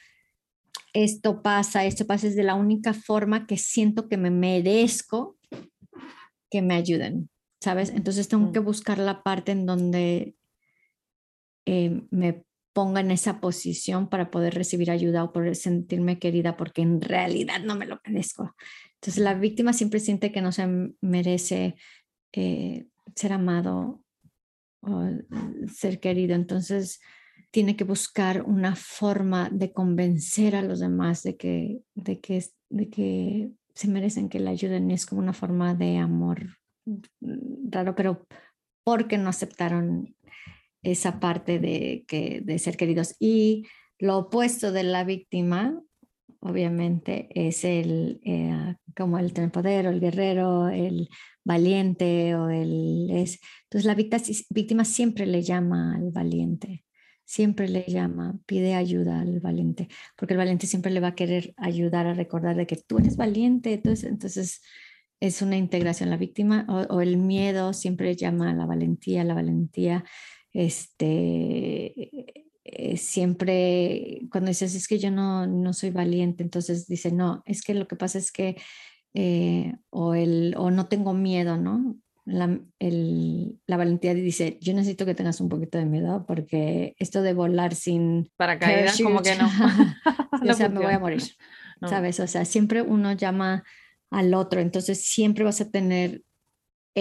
[0.93, 5.39] esto pasa, esto pasa es de la única forma que siento que me merezco
[6.51, 7.91] que me ayuden, ¿sabes?
[7.91, 10.35] Entonces tengo que buscar la parte en donde
[11.67, 12.43] eh, me
[12.79, 17.59] ponga en esa posición para poder recibir ayuda o poder sentirme querida porque en realidad
[17.61, 18.55] no me lo merezco.
[18.95, 21.75] Entonces la víctima siempre siente que no se merece
[22.33, 24.01] eh, ser amado
[24.83, 25.09] o
[25.75, 26.37] ser querido.
[26.37, 27.01] Entonces
[27.51, 32.89] tiene que buscar una forma de convencer a los demás de que, de que, de
[32.89, 34.89] que se merecen que le ayuden.
[34.89, 36.59] Y es como una forma de amor
[37.73, 38.25] raro, pero
[38.85, 40.15] porque no aceptaron
[40.83, 43.17] esa parte de, que, de ser queridos.
[43.19, 43.67] Y
[43.99, 45.81] lo opuesto de la víctima,
[46.41, 51.09] obviamente, es el, eh, como el tener poder o el guerrero, el
[51.45, 53.11] valiente o el...
[53.11, 56.85] Es, entonces la víctima, víctima siempre le llama al valiente,
[57.25, 61.55] siempre le llama, pide ayuda al valiente, porque el valiente siempre le va a querer
[61.57, 64.63] ayudar a recordar de que tú eres valiente, entonces, entonces
[65.21, 66.11] es una integración.
[66.11, 70.05] La víctima o, el miedo siempre llama a la valentía, la valentía
[70.59, 72.11] este,
[72.65, 77.63] eh, siempre cuando dices es que yo no, no soy valiente, entonces dice, no, es
[77.63, 78.57] que lo que pasa es que,
[79.15, 81.97] eh, o, el, o no tengo miedo, ¿no?
[82.25, 87.23] La, el, la, valentía dice, yo necesito que tengas un poquito de miedo porque esto
[87.23, 88.29] de volar sin...
[88.37, 89.49] Para caer, como que no.
[90.51, 91.23] o sea, me voy a morir,
[91.89, 92.19] ¿sabes?
[92.19, 93.63] O sea, siempre uno llama
[94.11, 96.23] al otro, entonces siempre vas a tener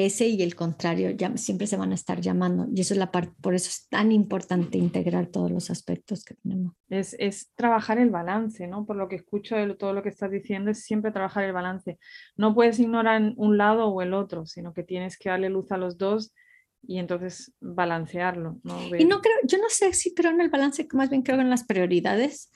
[0.05, 2.67] ese y el contrario ya, siempre se van a estar llamando.
[2.73, 6.35] Y eso es la parte, por eso es tan importante integrar todos los aspectos que
[6.35, 6.73] tenemos.
[6.89, 8.85] Es, es trabajar el balance, ¿no?
[8.85, 11.99] Por lo que escucho de todo lo que estás diciendo, es siempre trabajar el balance.
[12.35, 15.77] No puedes ignorar un lado o el otro, sino que tienes que darle luz a
[15.77, 16.33] los dos
[16.81, 18.59] y entonces balancearlo.
[18.63, 18.95] ¿no?
[18.97, 21.49] Y no creo, yo no sé si creo en el balance, más bien creo en
[21.49, 22.51] las prioridades,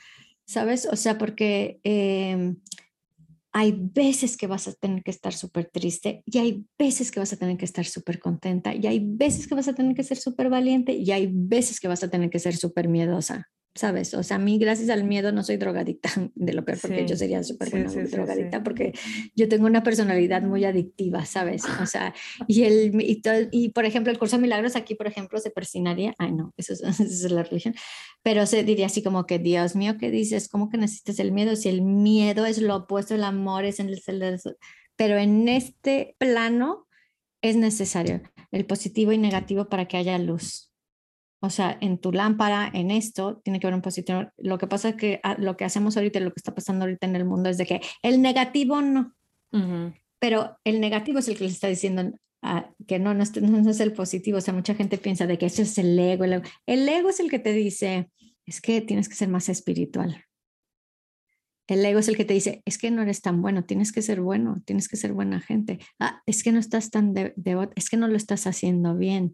[0.45, 0.87] ¿sabes?
[0.91, 1.79] O sea, porque...
[1.83, 2.55] Eh,
[3.53, 7.33] hay veces que vas a tener que estar súper triste y hay veces que vas
[7.33, 10.17] a tener que estar súper contenta y hay veces que vas a tener que ser
[10.17, 13.49] súper valiente y hay veces que vas a tener que ser súper miedosa.
[13.73, 14.13] ¿Sabes?
[14.13, 17.15] O sea, a mí gracias al miedo no soy drogadicta de lo peor, porque yo
[17.15, 18.93] sería súper buena drogadicta, porque
[19.35, 21.63] yo tengo una personalidad muy adictiva, ¿sabes?
[21.81, 22.13] O sea,
[22.47, 22.93] y, el,
[23.51, 26.73] y, por ejemplo, el curso de milagros aquí, por ejemplo, se persinaría, ay no, eso
[26.73, 27.75] es, es, la religión,
[28.23, 30.49] pero se diría así como que, Dios mío, ¿qué dices?
[30.49, 31.55] ¿Cómo que necesitas el miedo?
[31.55, 34.01] Si el miedo es lo opuesto, el amor es en el...
[34.95, 36.87] Pero en este plano
[37.41, 40.70] es necesario el positivo y negativo para que haya luz.
[41.43, 44.31] O sea, en tu lámpara, en esto, tiene que haber un positivo.
[44.37, 47.07] Lo que pasa es que ah, lo que hacemos ahorita, lo que está pasando ahorita
[47.07, 49.15] en el mundo es de que el negativo no.
[50.19, 52.11] Pero el negativo es el que les está diciendo
[52.43, 54.37] ah, que no no es, el positivo.
[54.37, 56.43] O sea, mucha gente piensa de que eso es el ego, el ego.
[56.67, 58.11] El ego es el que te dice,
[58.45, 60.23] es que tienes que ser más espiritual.
[61.67, 64.03] El ego es el que te dice, es que no eres tan bueno, tienes que
[64.03, 65.79] ser bueno, tienes que ser buena gente.
[65.99, 69.33] Ah, es que no estás tan devoto, es que no lo estás haciendo bien.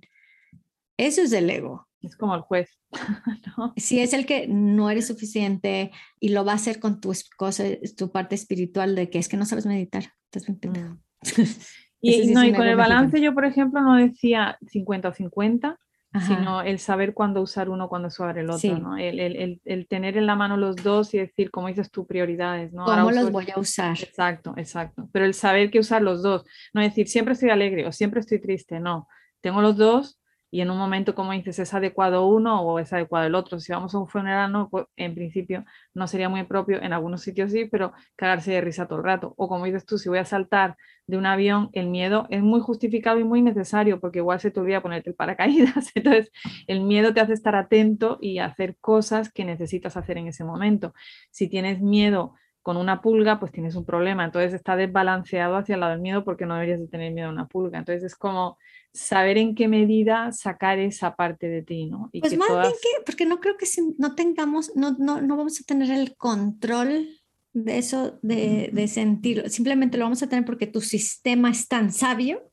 [0.97, 1.86] Eso es el ego.
[2.01, 2.79] Es como el juez.
[3.75, 7.63] Si es el que no eres suficiente y lo va a hacer con tu, cosa,
[7.97, 10.13] tu parte espiritual de que es que no sabes meditar.
[10.35, 10.97] Mm.
[12.01, 15.79] y, no, y con el balance yo, por ejemplo, no decía 50 o 50,
[16.25, 18.97] sino el saber cuándo usar uno, cuándo usar el otro, ¿no?
[18.97, 22.73] El, el, el, tener en la mano los dos y decir, como dices tú, prioridades,
[22.73, 22.85] ¿no?
[22.85, 23.97] ¿Cómo los voy a usar?
[24.01, 25.09] Exacto, exacto.
[25.11, 26.43] Pero el saber que usar los dos,
[26.73, 29.07] no decir, siempre estoy alegre o siempre estoy triste, no.
[29.41, 30.19] Tengo los dos
[30.49, 33.59] y en un momento, como dices, es adecuado uno o es adecuado el otro.
[33.59, 37.21] Si vamos a un funeral, no, pues, en principio no sería muy propio, en algunos
[37.21, 39.33] sitios sí, pero cagarse de risa todo el rato.
[39.37, 42.61] O como dices tú, si voy a saltar de un avión, el miedo es muy
[42.61, 45.91] justificado y muy necesario porque igual se te olvida ponerte el paracaídas.
[45.95, 46.31] Entonces,
[46.67, 50.93] el miedo te hace estar atento y hacer cosas que necesitas hacer en ese momento.
[51.29, 52.35] Si tienes miedo
[52.67, 54.25] con una pulga, pues tienes un problema.
[54.25, 57.31] Entonces está desbalanceado hacia el lado del miedo porque no deberías de tener miedo a
[57.31, 57.79] una pulga.
[57.79, 58.57] Entonces es como
[58.91, 62.09] saber en qué medida sacar esa parte de ti, ¿no?
[62.11, 65.37] Y pues más bien que, porque no creo que si no tengamos, no, no, no
[65.37, 67.07] vamos a tener el control
[67.53, 69.47] de eso, de, de sentirlo.
[69.47, 72.51] Simplemente lo vamos a tener porque tu sistema es tan sabio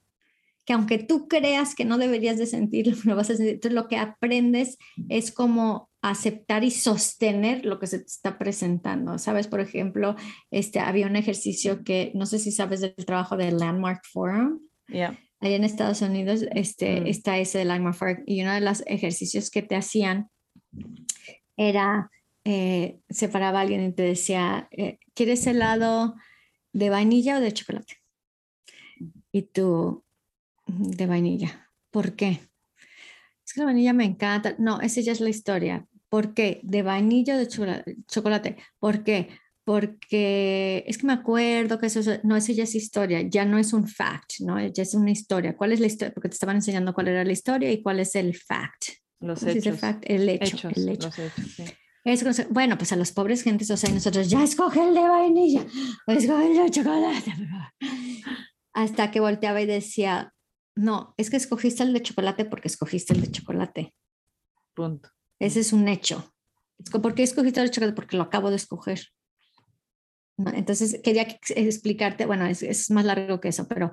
[0.64, 3.54] que aunque tú creas que no deberías de sentirlo, lo vas a sentir.
[3.54, 9.18] Entonces lo que aprendes es como aceptar y sostener lo que se te está presentando.
[9.18, 10.16] Sabes, por ejemplo,
[10.50, 14.60] este, había un ejercicio que no sé si sabes del trabajo del Landmark Forum.
[14.88, 15.18] Yeah.
[15.40, 17.06] Ahí en Estados Unidos este, mm.
[17.06, 20.28] está ese de Landmark Forum y uno de los ejercicios que te hacían
[21.56, 22.10] era
[22.44, 26.16] eh, separaba a alguien y te decía, eh, ¿quieres helado
[26.74, 27.94] de vainilla o de chocolate?
[29.32, 30.04] Y tú,
[30.66, 31.70] de vainilla.
[31.90, 32.40] ¿Por qué?
[33.46, 34.54] Es que la vainilla me encanta.
[34.58, 35.86] No, esa ya es la historia.
[36.14, 36.60] ¿Por qué?
[36.62, 38.56] De vainilla o de chocolate.
[38.78, 39.30] ¿Por qué?
[39.64, 43.72] Porque es que me acuerdo que eso no, eso ya es historia, ya no es
[43.72, 44.64] un fact, ¿no?
[44.64, 45.56] Ya es una historia.
[45.56, 46.14] ¿Cuál es la historia?
[46.14, 48.90] Porque te estaban enseñando cuál era la historia y cuál es el fact.
[49.18, 49.80] Los hechos.
[50.02, 50.68] el hecho.
[50.68, 51.10] el hecho.
[52.50, 55.66] bueno, pues a los pobres gentes, o sea, nosotros ya escoge el de vainilla,
[56.06, 57.34] o escoge el de chocolate,
[58.72, 60.32] Hasta que volteaba y decía,
[60.76, 63.94] no, es que escogiste el de chocolate porque escogiste el de chocolate.
[64.74, 65.10] Punto.
[65.38, 66.32] Ese es un hecho.
[66.90, 67.94] ¿Por qué escogiste el de chocolate?
[67.94, 69.00] Porque lo acabo de escoger.
[70.36, 73.92] Entonces, quería explicarte, bueno, es, más largo que eso, pero,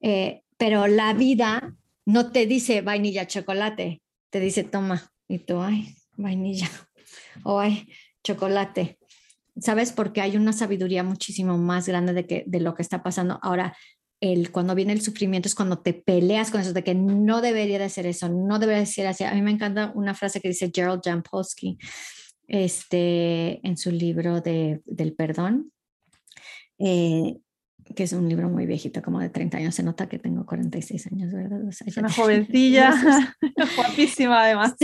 [0.00, 1.76] eh, pero la vida
[2.06, 6.68] no te dice vainilla chocolate, te dice toma, y tú, ay, vainilla,
[7.44, 7.88] o ay,
[8.24, 8.98] chocolate.
[9.60, 9.92] ¿Sabes?
[9.92, 13.38] Porque hay una sabiduría muchísimo más grande de, que, de lo que está pasando.
[13.42, 13.76] Ahora,
[14.22, 17.80] el, cuando viene el sufrimiento es cuando te peleas con eso, de que no debería
[17.80, 19.24] de ser eso, no debería de ser así.
[19.24, 21.76] A mí me encanta una frase que dice Gerald Jampolsky
[22.46, 25.72] este, en su libro de, del perdón,
[26.78, 27.36] eh,
[27.96, 31.08] que es un libro muy viejito, como de 30 años, se nota que tengo 46
[31.08, 31.60] años, ¿verdad?
[31.96, 32.94] Una jovencilla,
[33.76, 34.76] guapísima además.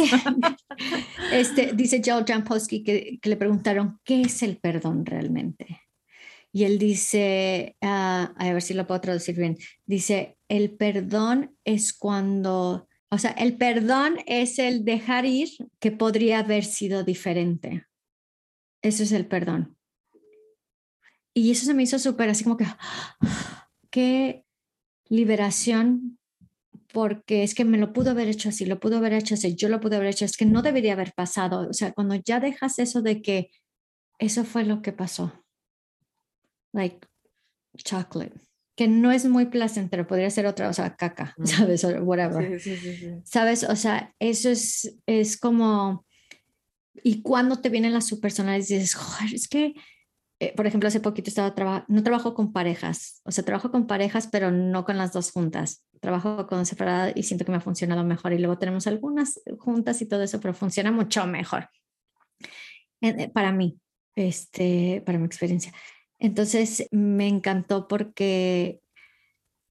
[1.32, 5.87] Este, dice Joel Jampolsky que, que, le preguntaron, ¿qué es el perdón realmente?
[6.52, 11.92] Y él dice, ah, a ver si lo puedo traducir bien, dice, el perdón es
[11.92, 17.86] cuando, o sea, el perdón es el dejar ir que podría haber sido diferente.
[18.82, 19.76] Eso es el perdón.
[21.34, 22.66] Y eso se me hizo súper así como que,
[23.90, 24.44] qué
[25.08, 26.18] liberación,
[26.92, 29.68] porque es que me lo pudo haber hecho así, lo pudo haber hecho así, yo
[29.68, 31.68] lo pude haber hecho, es que no debería haber pasado.
[31.68, 33.50] O sea, cuando ya dejas eso de que
[34.18, 35.44] eso fue lo que pasó,
[36.78, 37.06] like
[37.76, 38.40] chocolate,
[38.76, 41.84] que no es muy placentero, podría ser otra, o sea, caca, ¿sabes?
[41.84, 42.60] O whatever.
[42.60, 43.64] Sí, sí, sí, ¿Sabes?
[43.64, 46.06] O sea, eso es, es como,
[47.02, 49.74] y cuando te vienen las subpersonales dices, joder, es que
[50.40, 53.88] eh, por ejemplo, hace poquito estaba trabajando, no trabajo con parejas, o sea, trabajo con
[53.88, 55.84] parejas, pero no con las dos juntas.
[56.00, 58.32] Trabajo con separada y siento que me ha funcionado mejor.
[58.32, 61.68] Y luego tenemos algunas juntas y todo eso, pero funciona mucho mejor
[63.00, 63.80] eh, para mí,
[64.14, 65.72] este, para mi experiencia.
[66.18, 68.80] Entonces me encantó porque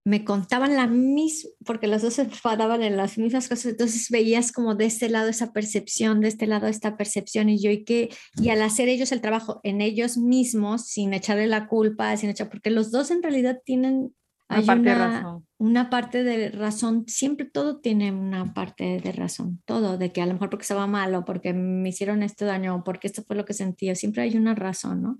[0.07, 4.53] me contaban la misma, porque los dos se enfadaban en las mismas cosas, entonces veías
[4.53, 8.09] como de este lado esa percepción, de este lado esta percepción, y yo, y que,
[8.37, 12.49] y al hacer ellos el trabajo en ellos mismos, sin echarle la culpa, sin echar,
[12.49, 14.15] porque los dos en realidad tienen
[14.49, 15.47] una parte de razón.
[15.57, 20.25] Una parte de razón, siempre todo tiene una parte de razón, todo, de que a
[20.25, 23.53] lo mejor porque estaba malo, porque me hicieron este daño, porque esto fue lo que
[23.53, 25.19] sentía, siempre hay una razón, ¿no?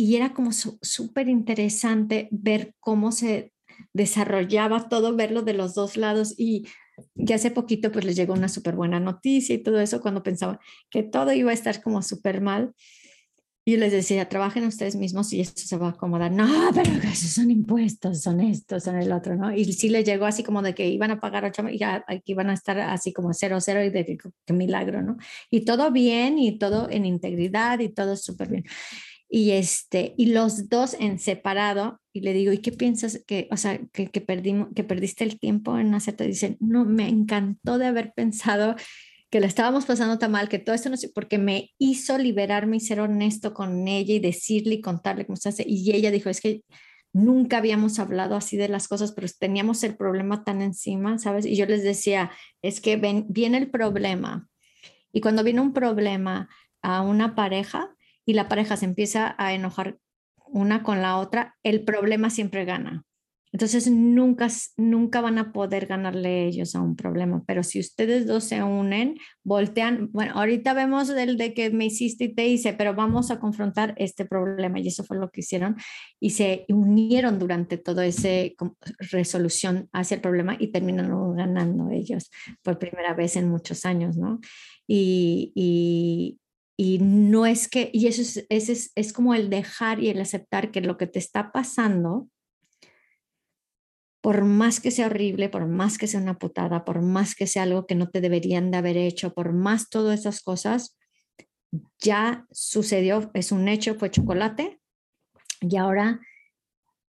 [0.00, 3.52] Y era como súper interesante ver cómo se
[3.92, 6.66] desarrollaba todo, verlo de los dos lados y
[7.14, 10.58] ya hace poquito pues les llegó una súper buena noticia y todo eso cuando pensaba
[10.88, 12.72] que todo iba a estar como súper mal.
[13.66, 16.32] Y les decía, trabajen ustedes mismos y esto se va a acomodar.
[16.32, 19.54] No, pero esos son impuestos, son estos, son el otro, ¿no?
[19.54, 22.48] Y sí les llegó así como de que iban a pagar ocho y aquí iban
[22.48, 25.18] a estar así como cero, cero y de qué milagro, ¿no?
[25.50, 28.64] Y todo bien y todo en integridad y todo súper bien.
[29.32, 33.56] Y, este, y los dos en separado, y le digo, ¿y qué piensas que, o
[33.56, 36.26] sea, que, que, perdimos, que perdiste el tiempo en hacerte?
[36.26, 38.74] Dicen, no, me encantó de haber pensado
[39.30, 42.78] que la estábamos pasando tan mal, que todo esto no sé, porque me hizo liberarme
[42.78, 45.64] y ser honesto con ella y decirle y contarle cómo se.
[45.64, 46.62] Y ella dijo, es que
[47.12, 51.46] nunca habíamos hablado así de las cosas, pero teníamos el problema tan encima, ¿sabes?
[51.46, 54.48] Y yo les decía, es que ven, viene el problema.
[55.12, 56.48] Y cuando viene un problema
[56.82, 57.94] a una pareja,
[58.30, 59.98] y la pareja se empieza a enojar
[60.36, 63.02] una con la otra, el problema siempre gana.
[63.50, 68.44] Entonces nunca, nunca van a poder ganarle ellos a un problema, pero si ustedes dos
[68.44, 72.94] se unen, voltean, bueno, ahorita vemos el de que me hiciste y te hice, pero
[72.94, 75.74] vamos a confrontar este problema y eso fue lo que hicieron
[76.20, 78.28] y se unieron durante toda esa
[79.10, 82.30] resolución hacia el problema y terminaron ganando ellos
[82.62, 84.38] por primera vez en muchos años, ¿no?
[84.86, 86.38] Y, y,
[86.82, 90.70] y no es que, y eso es, es, es como el dejar y el aceptar
[90.70, 92.30] que lo que te está pasando,
[94.22, 97.64] por más que sea horrible, por más que sea una putada, por más que sea
[97.64, 100.96] algo que no te deberían de haber hecho, por más todas esas cosas,
[101.98, 104.80] ya sucedió, es un hecho, fue chocolate.
[105.60, 106.20] Y ahora,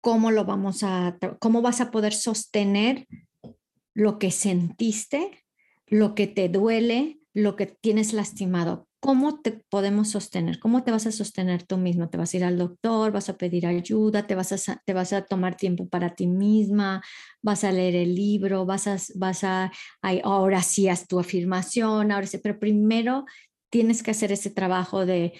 [0.00, 3.08] ¿cómo lo vamos a, cómo vas a poder sostener
[3.94, 5.44] lo que sentiste,
[5.88, 8.86] lo que te duele, lo que tienes lastimado?
[9.06, 10.58] ¿Cómo te podemos sostener?
[10.58, 12.08] ¿Cómo te vas a sostener tú mismo?
[12.08, 13.12] ¿Te vas a ir al doctor?
[13.12, 14.26] ¿Vas a pedir ayuda?
[14.26, 17.02] ¿Te vas a, te vas a tomar tiempo para ti misma?
[17.40, 18.66] ¿Vas a leer el libro?
[18.66, 19.70] ¿Vas a, vas a,
[20.24, 22.10] ahora sí haz tu afirmación?
[22.10, 23.24] Ahora sí, pero primero
[23.70, 25.32] tienes que hacer ese trabajo de,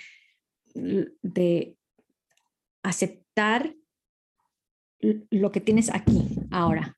[0.74, 1.76] de
[2.84, 3.74] aceptar
[5.00, 6.95] lo que tienes aquí, ahora.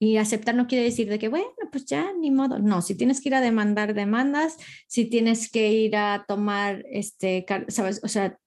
[0.00, 2.58] Y aceptar no quiere decir de que, bueno, pues ya, ni modo.
[2.58, 4.56] No, si tienes que ir a demandar, demandas.
[4.86, 8.38] Si tienes que ir a tomar, este, sabes, o sea,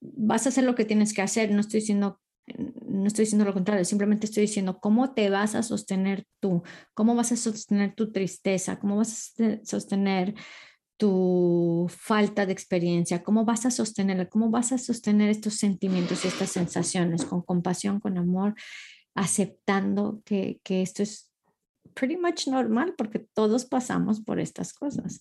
[0.00, 1.52] vas a hacer lo que tienes que hacer.
[1.52, 2.20] No estoy diciendo,
[2.56, 6.62] no estoy diciendo lo contrario, simplemente estoy diciendo cómo te vas a sostener tú,
[6.94, 10.34] cómo vas a sostener tu tristeza, cómo vas a sostener
[10.96, 16.28] tu falta de experiencia, cómo vas a sostener, cómo vas a sostener estos sentimientos y
[16.28, 18.54] estas sensaciones con compasión, con amor
[19.14, 21.30] aceptando que, que esto es
[21.94, 25.20] pretty much normal porque todos pasamos por estas cosas.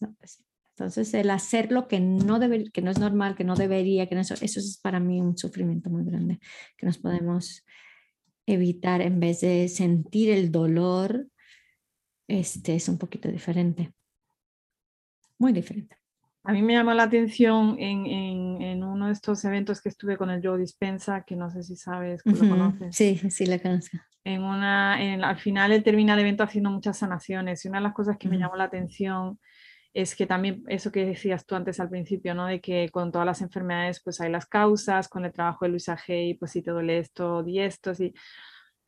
[0.79, 4.17] Entonces, el hacer lo que no, debe, que no es normal, que no debería, que
[4.19, 6.39] eso, eso es para mí un sufrimiento muy grande
[6.77, 7.65] que nos podemos
[8.45, 11.27] evitar en vez de sentir el dolor,
[12.27, 13.93] este es un poquito diferente,
[15.37, 15.98] muy diferente.
[16.43, 20.17] A mí me llamó la atención en, en, en, uno de estos eventos que estuve
[20.17, 22.95] con el Joe Dispensa, que no sé si sabes, que lo conoces.
[22.95, 23.97] Sí, sí, la conozco.
[24.23, 27.83] En una, en, al final él termina el evento haciendo muchas sanaciones y una de
[27.83, 29.39] las cosas que me llamó la atención
[29.93, 32.45] es que también eso que decías tú antes al principio, ¿no?
[32.45, 35.97] De que con todas las enfermedades pues hay las causas, con el trabajo de Luisa
[36.07, 38.13] Hay, pues si te duele esto, y esto, sí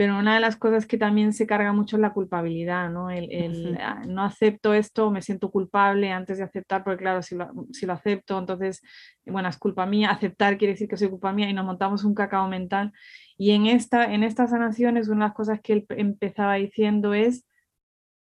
[0.02, 3.12] pero una de las cosas que también se carga mucho es la culpabilidad, ¿no?
[3.12, 7.52] El, ah, no acepto esto, me siento culpable antes de aceptar, porque claro, si lo,
[7.72, 8.82] si lo, acepto, entonces,
[9.28, 12.16] bueno, es culpa mía, aceptar quiere decir que soy culpa mía y nos montamos un
[12.16, 12.92] cacao mental.
[13.38, 17.46] Y en, esta, en estas sanaciones, una de las cosas que él empezaba diciendo es,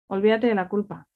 [0.07, 1.07] olvídate de la culpa.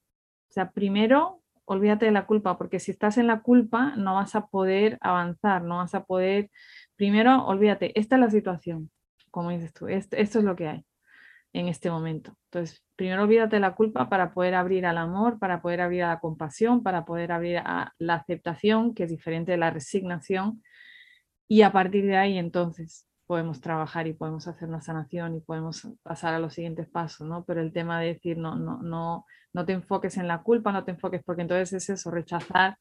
[0.48, 4.36] O sea, primero, olvídate de la culpa, porque si estás en la culpa, no vas
[4.36, 6.52] a poder avanzar, no vas a poder,
[6.96, 8.92] primero, olvídate, esta es la situación
[9.32, 10.86] como dices tú, esto, es lo que hay
[11.54, 12.38] en este momento.
[12.46, 16.10] Entonces, primero olvídate de la culpa para poder abrir al amor, para poder abrir a
[16.10, 20.64] la compasión, para poder abrir a la aceptación, que es diferente de la resignación.
[21.48, 25.88] Y a partir de ahí, entonces, podemos trabajar y podemos hacer una sanación y podemos
[26.04, 27.46] pasar a los siguientes pasos, ¿no?
[27.46, 30.84] Pero el tema de decir, no, no, no, no te enfoques en la culpa, no
[30.84, 32.78] te enfoques, porque entonces es eso, rechazar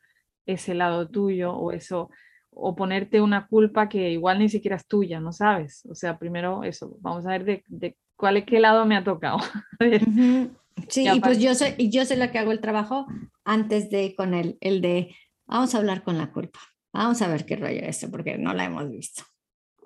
[0.46, 2.10] ese lado tuyo o eso,
[2.50, 5.84] o ponerte una culpa que igual ni siquiera es tuya, no sabes.
[5.86, 9.04] O sea, primero eso, vamos a ver de, de cuál es qué lado me ha
[9.04, 9.38] tocado.
[10.88, 13.06] sí, y pues yo soy, yo soy la que hago el trabajo
[13.44, 15.14] antes de con el, el de
[15.46, 16.60] vamos a hablar con la culpa.
[16.92, 19.22] Vamos a ver qué rollo es porque no la hemos visto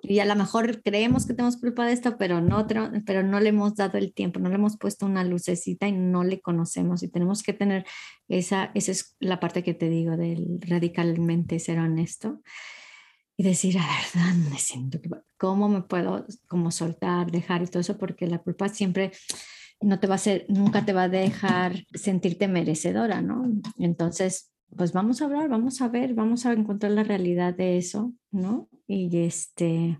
[0.09, 2.67] y a lo mejor creemos que tenemos culpa de esto, pero no,
[3.05, 6.23] pero no le hemos dado el tiempo, no le hemos puesto una lucecita y no
[6.23, 7.85] le conocemos y tenemos que tener
[8.27, 12.41] esa, esa es la parte que te digo del radicalmente ser honesto
[13.37, 14.99] y decir, a ver, ¿dónde siento?
[15.37, 17.97] ¿Cómo me puedo como soltar, dejar y todo eso?
[17.97, 19.11] Porque la culpa siempre
[19.81, 23.45] no te va a hacer, nunca te va a dejar sentirte merecedora, ¿no?
[23.77, 28.13] Entonces, pues vamos a hablar, vamos a ver, vamos a encontrar la realidad de eso,
[28.31, 28.69] ¿no?
[28.87, 29.97] Y este,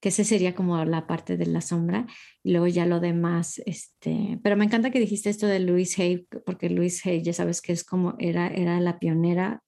[0.00, 2.06] que ese sería como la parte de la sombra
[2.42, 6.26] y luego ya lo demás, este, pero me encanta que dijiste esto de Louise Hay,
[6.44, 9.62] porque Louise Hay ya sabes que es como era, era la pionera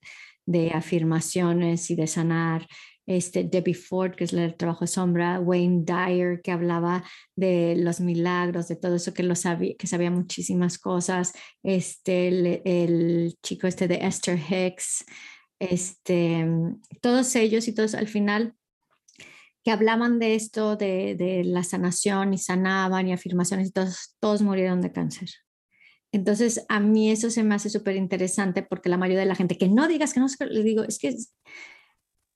[0.45, 2.67] de afirmaciones y de sanar
[3.07, 7.05] este, Debbie Ford, que es la del trabajo de sombra, Wayne Dyer, que hablaba
[7.37, 11.33] de los milagros, de todo eso, que, lo sabía, que sabía muchísimas cosas,
[11.63, 15.05] este, el, chico este de Esther Hicks,
[15.59, 16.47] este,
[17.01, 18.55] todos ellos y todos al final
[19.65, 24.43] que hablaban de esto, de, de la sanación y sanaban y afirmaciones y todos, todos
[24.43, 25.29] murieron de cáncer.
[26.13, 29.59] Entonces, a mí eso se me hace súper interesante porque la mayoría de la gente
[29.59, 31.15] que no digas que no, le digo, es que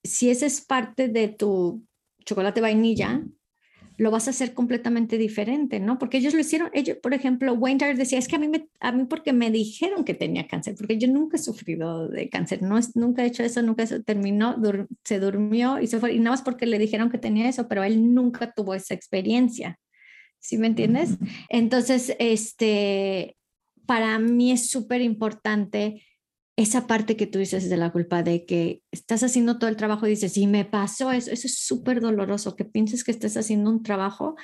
[0.02, 1.84] si ese es parte de tu
[2.24, 3.22] chocolate vainilla,
[4.00, 5.98] lo vas a hacer completamente diferente, ¿no?
[5.98, 8.66] Porque ellos lo hicieron, ellos, por ejemplo, Wayne Dyer decía, es que a mí, me,
[8.80, 12.62] a mí porque me dijeron que tenía cáncer, porque yo nunca he sufrido de cáncer,
[12.62, 14.56] no es, nunca he hecho eso, nunca se terminó,
[15.04, 17.84] se durmió y se fue, y nada más porque le dijeron que tenía eso, pero
[17.84, 19.78] él nunca tuvo esa experiencia,
[20.38, 21.18] ¿sí me entiendes?
[21.50, 23.36] Entonces, este,
[23.84, 26.02] para mí es súper importante
[26.60, 30.06] esa parte que tú dices de la culpa de que estás haciendo todo el trabajo
[30.06, 33.70] y dices, sí, me pasó eso, eso es súper doloroso, que pienses que estás haciendo
[33.70, 34.36] un trabajo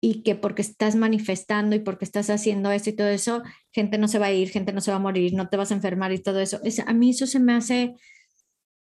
[0.00, 4.08] y que porque estás manifestando y porque estás haciendo esto y todo eso, gente no
[4.08, 6.12] se va a ir, gente no se va a morir, no te vas a enfermar
[6.12, 6.58] y todo eso.
[6.64, 7.94] Es, a mí eso se me hace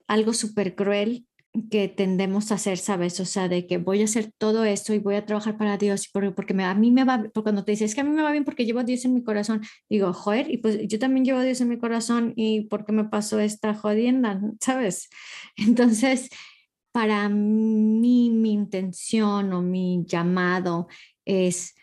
[0.08, 1.26] algo súper cruel
[1.70, 3.20] que tendemos a hacer, ¿sabes?
[3.20, 6.10] O sea, de que voy a hacer todo esto y voy a trabajar para Dios,
[6.12, 8.12] porque, porque me, a mí me va, porque cuando te dices es que a mí
[8.12, 11.00] me va bien porque llevo a Dios en mi corazón, digo, joder, y pues yo
[11.00, 14.42] también llevo a Dios en mi corazón y ¿por qué me pasó esta jodienda?
[14.62, 15.10] ¿Sabes?
[15.58, 16.30] Entonces,
[16.92, 20.88] para mí, mi intención o mi llamado
[21.26, 21.76] es,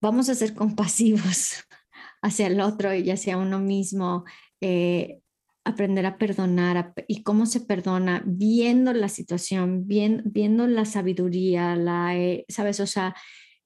[0.00, 1.64] vamos a ser compasivos
[2.22, 4.24] hacia el otro y hacia uno mismo.
[4.60, 5.20] Eh,
[5.64, 12.44] aprender a perdonar y cómo se perdona viendo la situación, viendo la sabiduría, la, eh,
[12.48, 12.80] ¿sabes?
[12.80, 13.14] O sea,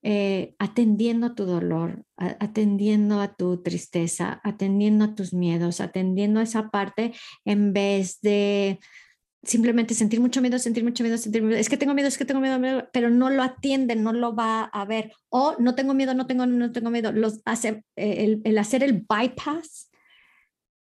[0.02, 6.42] eh, atendiendo a tu dolor, atendiendo a tu tristeza, atendiendo a tus miedos, atendiendo a
[6.42, 7.14] esa parte
[7.46, 8.80] en vez de
[9.46, 11.58] simplemente sentir mucho miedo, sentir mucho miedo, sentir miedo.
[11.58, 14.64] Es que tengo miedo, es que tengo miedo, pero no lo atiende, no lo va
[14.64, 15.12] a ver.
[15.28, 17.12] O no tengo miedo, no tengo, no tengo miedo.
[17.12, 19.90] Los hace, eh, el, hacer el bypass,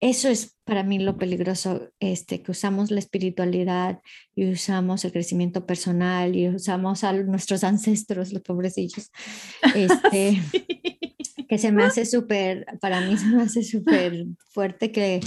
[0.09, 4.01] eso es para mí lo peligroso, este, que usamos la espiritualidad
[4.35, 9.11] y usamos el crecimiento personal y usamos a nuestros ancestros, los pobrecillos,
[9.75, 10.39] este,
[11.49, 15.21] que se me hace súper, para mí se me hace súper fuerte que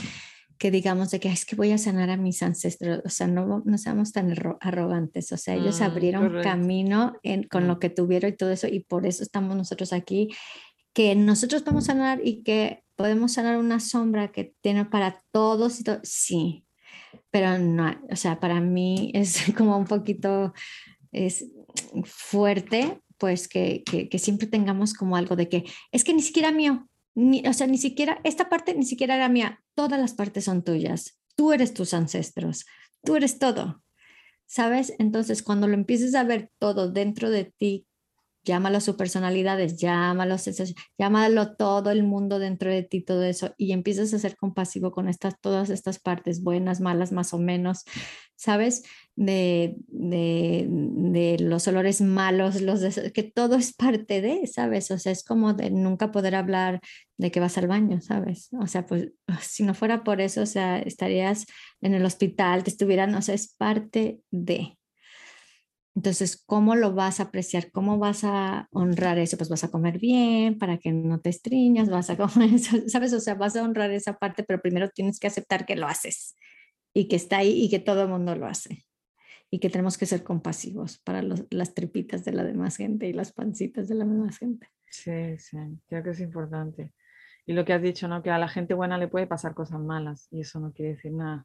[0.58, 3.62] que digamos de que es que voy a sanar a mis ancestros, o sea, no,
[3.64, 8.32] no seamos tan arrogantes, o sea, ellos mm, abrieron camino en, con lo que tuvieron
[8.32, 10.30] y todo eso, y por eso estamos nosotros aquí,
[10.92, 15.78] que nosotros vamos a sanar y que podemos sanar una sombra que tiene para todos
[15.78, 16.66] y todo, sí,
[17.30, 20.52] pero no, o sea, para mí es como un poquito
[21.12, 21.46] es
[22.04, 26.50] fuerte, pues que, que, que siempre tengamos como algo de que es que ni siquiera
[26.50, 26.88] mío,
[27.48, 31.20] o sea, ni siquiera, esta parte ni siquiera era mía, todas las partes son tuyas,
[31.36, 32.66] tú eres tus ancestros,
[33.04, 33.80] tú eres todo,
[34.46, 34.92] ¿sabes?
[34.98, 37.86] Entonces, cuando lo empieces a ver todo dentro de ti,
[38.44, 40.36] llámalo su personalidades, llámalo,
[40.98, 45.08] llámalo todo el mundo dentro de ti, todo eso, y empiezas a ser compasivo con
[45.08, 47.84] estas, todas estas partes, buenas, malas, más o menos,
[48.36, 48.84] ¿sabes?
[49.16, 52.80] De, de, los olores malos, los
[53.12, 54.90] que todo es parte de, ¿sabes?
[54.90, 56.80] O sea, es como de nunca poder hablar
[57.16, 58.48] de que vas al baño, ¿sabes?
[58.60, 61.46] O sea, pues si no fuera por eso, o sea, estarías
[61.80, 64.77] en el hospital, te estuvieran, o sea, es parte de.
[65.98, 67.72] Entonces, ¿cómo lo vas a apreciar?
[67.72, 69.36] ¿Cómo vas a honrar eso?
[69.36, 73.12] Pues vas a comer bien para que no te estriñas, vas a comer eso, ¿sabes?
[73.12, 76.36] O sea, vas a honrar esa parte, pero primero tienes que aceptar que lo haces
[76.94, 78.86] y que está ahí y que todo el mundo lo hace
[79.50, 83.32] y que tenemos que ser compasivos para las tripitas de la demás gente y las
[83.32, 84.68] pancitas de la demás gente.
[84.88, 86.92] Sí, sí, creo que es importante.
[87.44, 88.22] Y lo que has dicho, ¿no?
[88.22, 91.10] Que a la gente buena le puede pasar cosas malas y eso no quiere decir
[91.10, 91.44] nada.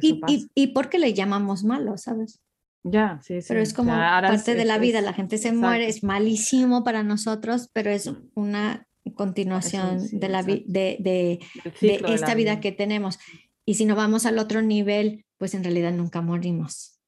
[0.00, 2.42] y, y, y, por qué le llamamos malo, ¿sabes?
[2.84, 3.48] Ya, sí, sí.
[3.48, 7.70] Pero es como parte de la vida, la gente se muere, es malísimo para nosotros,
[7.72, 11.40] pero es una continuación de, la de, de,
[11.80, 13.18] de esta vida, que tenemos.
[13.64, 17.00] Y si nos vamos al otro nivel, pues en realidad nunca morimos.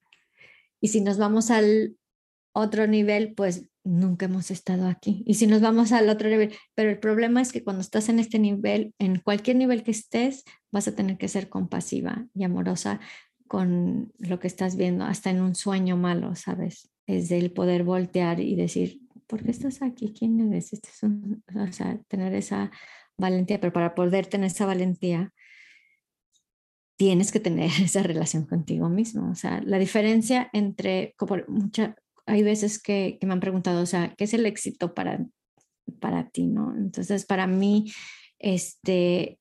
[0.80, 1.96] Y si nos vamos al
[2.52, 5.22] otro nivel, pues nunca hemos estado aquí.
[5.26, 8.18] Y si nos vamos al otro nivel, pero el problema es que cuando estás en
[8.18, 13.00] este nivel, en cualquier nivel que estés, vas a tener que ser compasiva y amorosa
[13.46, 16.90] con lo que estás viendo, hasta en un sueño malo, ¿sabes?
[17.06, 20.12] Es el poder voltear y decir, ¿por qué estás aquí?
[20.16, 20.72] ¿Quién eres?
[20.72, 22.70] Este es o sea, tener esa
[23.16, 25.32] valentía, pero para poder tener esa valentía,
[26.96, 29.30] tienes que tener esa relación contigo mismo.
[29.30, 31.36] O sea, la diferencia entre, como
[32.26, 35.24] hay veces que, que me han preguntado, o sea, ¿qué es el éxito para,
[36.00, 36.46] para ti?
[36.46, 36.74] ¿no?
[36.76, 37.92] Entonces, para mí,
[38.38, 39.38] este,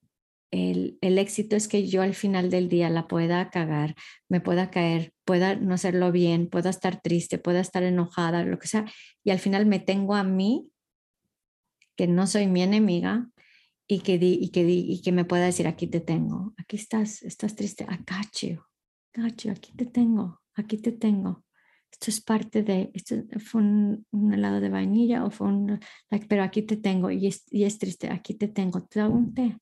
[0.52, 3.96] el, éxito es que yo al final del día la pueda cagar,
[4.30, 8.68] me pueda caer, pueda no hacerlo bien, pueda estar triste, pueda estar enojada, lo que
[8.68, 8.86] sea,
[9.24, 10.70] y al final me tengo a mí,
[11.96, 13.30] que no soy mi enemiga,
[13.88, 17.56] y que, y que, y que me pueda decir, aquí te tengo, aquí estás, estás
[17.56, 18.68] triste, acacho,
[19.14, 21.44] acacho, aquí te tengo, aquí te tengo.
[21.92, 25.80] Esto es parte de, esto fue un, helado de vainilla o fue un,
[26.28, 29.34] pero aquí te tengo y es, y es triste, aquí te tengo, te hago un
[29.34, 29.56] té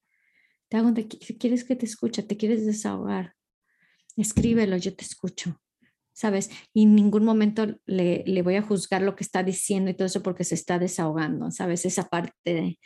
[0.93, 3.35] te quieres que te escuche, te quieres desahogar,
[4.17, 5.61] escríbelo, yo te escucho,
[6.13, 6.49] ¿sabes?
[6.73, 10.07] Y en ningún momento le, le, voy a juzgar lo que está diciendo y todo
[10.07, 11.85] eso porque se está desahogando, ¿sabes?
[11.85, 12.79] Esa parte de,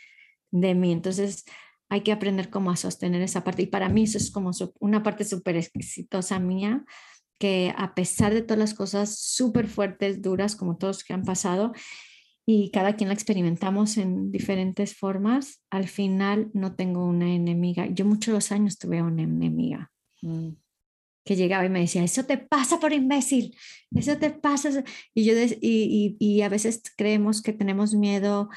[0.50, 0.92] de mí.
[0.92, 1.44] Entonces,
[1.88, 3.62] hay que aprender cómo a sostener esa parte.
[3.62, 6.84] Y para mí eso es como una parte súper exitosa mía,
[7.38, 11.72] que a pesar de todas las cosas súper fuertes, duras, como todos que han pasado,
[12.50, 17.88] y cada quien la experimentamos en diferentes formas, al final no tengo una enemiga.
[17.88, 19.90] Yo muchos años tuve una enemiga
[20.22, 20.52] mm.
[21.26, 23.54] que llegaba y me decía, eso te pasa por imbécil,
[23.94, 24.82] eso te pasa.
[25.12, 28.48] Y, yo y, y, a veces creemos que tenemos miedo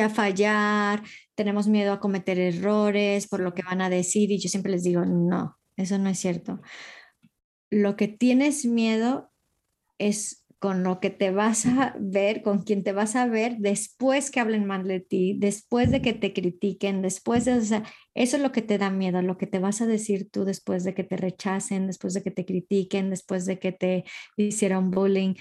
[0.00, 1.02] a fallar,
[1.34, 4.84] tenemos miedo a cometer errores por lo que van a decir y yo siempre les
[4.84, 6.60] digo, no, eso no es cierto.
[7.68, 9.32] Lo que tienes miedo
[9.98, 14.30] es con lo que te vas a ver, con quien te vas a ver después
[14.30, 17.82] que hablen mal de ti, después de que te critiquen, después de, o sea,
[18.14, 20.84] eso es lo que te da miedo, lo que te vas a decir tú después
[20.84, 24.04] de que te rechacen, después de que te critiquen, después de que te
[24.36, 25.34] hicieron bullying,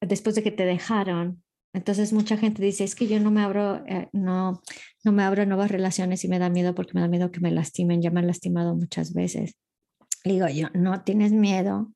[0.00, 1.44] después de que te dejaron.
[1.72, 4.60] Entonces mucha gente dice, es que yo no me abro, eh, no,
[5.04, 7.52] no me abro nuevas relaciones y me da miedo porque me da miedo que me
[7.52, 9.54] lastimen, ya me han lastimado muchas veces.
[10.24, 11.92] digo yo, no tienes miedo,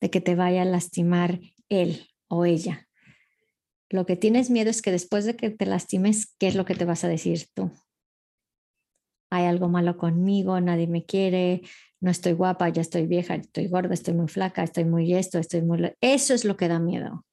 [0.00, 2.86] de que te vaya a lastimar él o ella.
[3.88, 6.74] Lo que tienes miedo es que después de que te lastimes, ¿qué es lo que
[6.74, 7.70] te vas a decir tú?
[9.30, 11.62] Hay algo malo conmigo, nadie me quiere,
[12.00, 15.62] no estoy guapa, ya estoy vieja, estoy gorda, estoy muy flaca, estoy muy esto, estoy
[15.62, 15.92] muy...
[16.00, 17.24] Eso es lo que da miedo.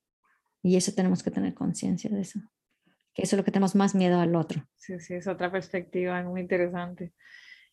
[0.61, 2.39] Y eso tenemos que tener conciencia de eso.
[3.13, 4.65] Que eso es lo que tenemos más miedo al otro.
[4.75, 7.13] Sí, sí, es otra perspectiva muy interesante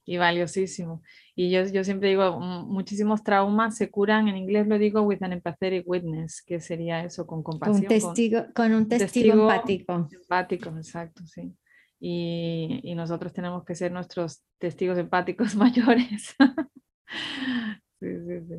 [0.05, 1.03] y valiosísimo.
[1.35, 5.33] Y yo, yo siempre digo, muchísimos traumas se curan, en inglés lo digo, with an
[5.33, 7.83] empathetic witness, que sería eso, con compasión.
[7.83, 10.09] Un testigo, con, un testigo, empático.
[10.13, 11.55] Empático, exacto, sí.
[11.99, 16.35] Y, y, nosotros tenemos que ser nuestros testigos empáticos mayores.
[18.01, 18.55] sí, sí, sí.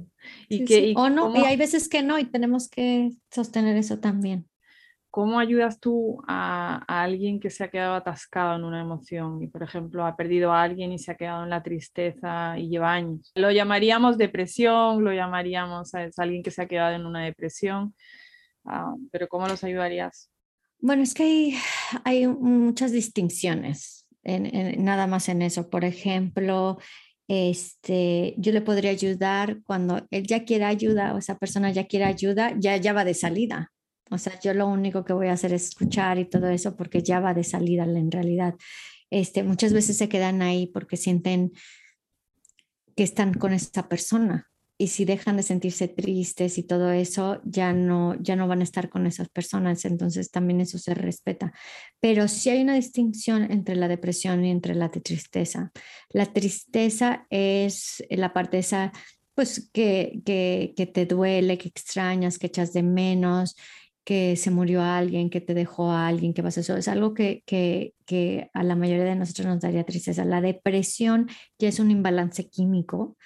[0.48, 4.00] Y que, Y o no, y hay veces que no, y tenemos que sostener eso
[4.00, 4.48] también.
[5.12, 9.62] ¿Cómo ayudas tú a, alguien que se ha quedado atascado en una emoción y, por
[9.62, 13.30] ejemplo, ha perdido a alguien y se ha quedado en la tristeza y lleva años?
[13.36, 17.94] Lo llamaríamos depresión, lo llamaríamos a alguien que se ha quedado en una depresión,
[18.64, 20.32] ah, pero ¿cómo los ayudarías?
[20.80, 21.56] Bueno, es que hay,
[22.06, 25.70] hay muchas distinciones en, nada más en eso.
[25.70, 26.78] Por ejemplo,
[27.28, 32.06] este, yo le podría ayudar cuando él ya quiere ayuda o esa persona ya quiere
[32.06, 33.72] ayuda, ya, ya va de salida
[34.12, 37.02] o sea, yo lo único que voy a hacer es escuchar y todo eso porque
[37.02, 38.56] ya va de salida en realidad.
[39.10, 41.54] Este, muchas veces se quedan ahí porque sienten
[42.96, 44.52] que están con esa persona
[44.82, 48.64] y si dejan de sentirse tristes y todo eso, ya no, ya no van a
[48.64, 51.54] estar con esas personas, entonces también eso se respeta.
[52.00, 55.72] Pero sí hay una distinción entre la depresión y entre la tristeza.
[56.10, 58.92] La tristeza es la parte esa,
[59.36, 63.56] pues que, que, que te duele, que extrañas, que echas de menos,
[64.04, 66.78] que se murió alguien, que te dejó a alguien, que pasó eso.
[66.78, 70.26] Es algo que, que, que, a la mayoría de nosotros nos daría tristeza.
[70.26, 71.30] La depresión
[71.60, 73.18] ya es un imbalance químico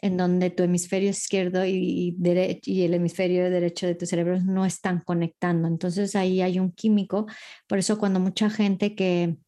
[0.00, 2.16] en donde tu hemisferio izquierdo y,
[2.64, 5.66] y el hemisferio derecho de tu cerebro no están conectando.
[5.66, 7.26] Entonces ahí hay un químico.
[7.66, 9.38] Por eso cuando mucha gente que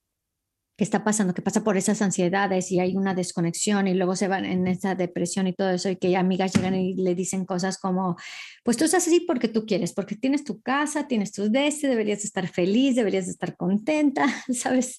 [0.81, 4.29] que está pasando, que pasa por esas ansiedades y hay una desconexión y luego se
[4.29, 7.77] van en esa depresión y todo eso y que amigas llegan y le dicen cosas
[7.77, 8.17] como,
[8.65, 12.25] pues tú estás así porque tú quieres, porque tienes tu casa, tienes tu DS, deberías
[12.25, 14.25] estar feliz, deberías estar contenta,
[14.55, 14.97] ¿sabes?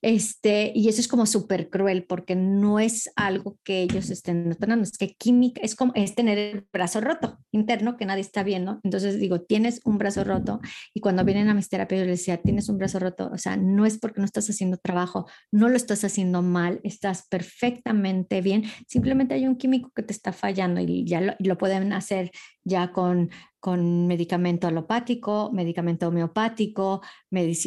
[0.00, 4.82] Este, y eso es como súper cruel porque no es algo que ellos estén notando,
[4.82, 8.80] es que química, es como, es tener el brazo roto interno que nadie está viendo.
[8.82, 10.60] Entonces digo, tienes un brazo roto
[10.94, 13.84] y cuando vienen a mis terapias les decía, tienes un brazo roto, o sea, no
[13.84, 15.17] es porque no estás haciendo trabajo
[15.52, 20.32] no lo estás haciendo mal, estás perfectamente bien, simplemente hay un químico que te está
[20.32, 22.30] fallando y ya lo, pueden hacer
[22.64, 27.02] ya con, con medicamento alopático, medicamento homeopático,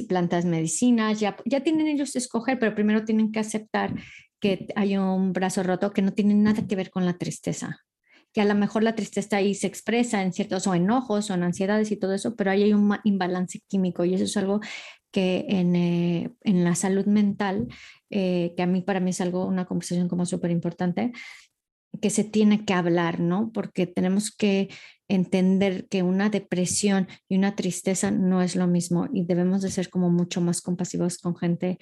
[0.07, 3.93] plantas medicinas, ya, ya tienen ellos que escoger, pero primero tienen que aceptar
[4.39, 7.81] que hay un brazo roto que no tiene nada que ver con la tristeza
[8.33, 11.43] que a lo mejor la tristeza ahí se expresa en ciertos o enojos o en
[11.43, 14.61] ansiedades y todo eso, pero ahí hay un imbalance químico y eso es algo
[15.11, 17.67] que en, eh, en la salud mental,
[18.09, 21.11] eh, que a mí para mí es algo, una conversación como súper importante,
[22.01, 23.51] que se tiene que hablar, ¿no?
[23.51, 24.69] Porque tenemos que
[25.09, 29.89] entender que una depresión y una tristeza no es lo mismo y debemos de ser
[29.89, 31.77] como mucho más compasivos con gente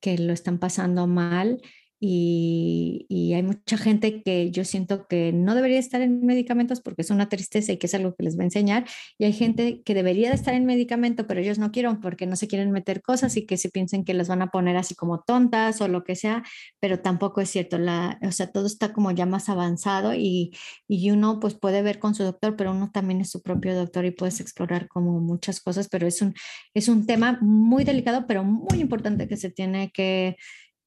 [0.00, 1.60] que lo están pasando mal
[2.02, 7.10] y, hay mucha gente que yo siento que no debería estar en medicamentos porque es
[7.10, 8.86] una tristeza y que es algo que les va a enseñar.
[9.18, 12.36] Y hay gente que debería de estar en medicamento, pero ellos no quieren porque no
[12.36, 15.20] se quieren meter cosas y que se piensen que las van a poner así como
[15.20, 16.42] tontas o lo que sea,
[16.80, 17.78] pero tampoco es cierto.
[17.78, 20.52] La, o sea, todo está como ya más avanzado y,
[20.88, 24.06] y uno pues puede ver con su doctor, pero uno también es su propio doctor
[24.06, 26.34] y puedes explorar como muchas cosas, pero es un,
[26.74, 30.36] es un tema muy delicado, pero muy importante que se tiene que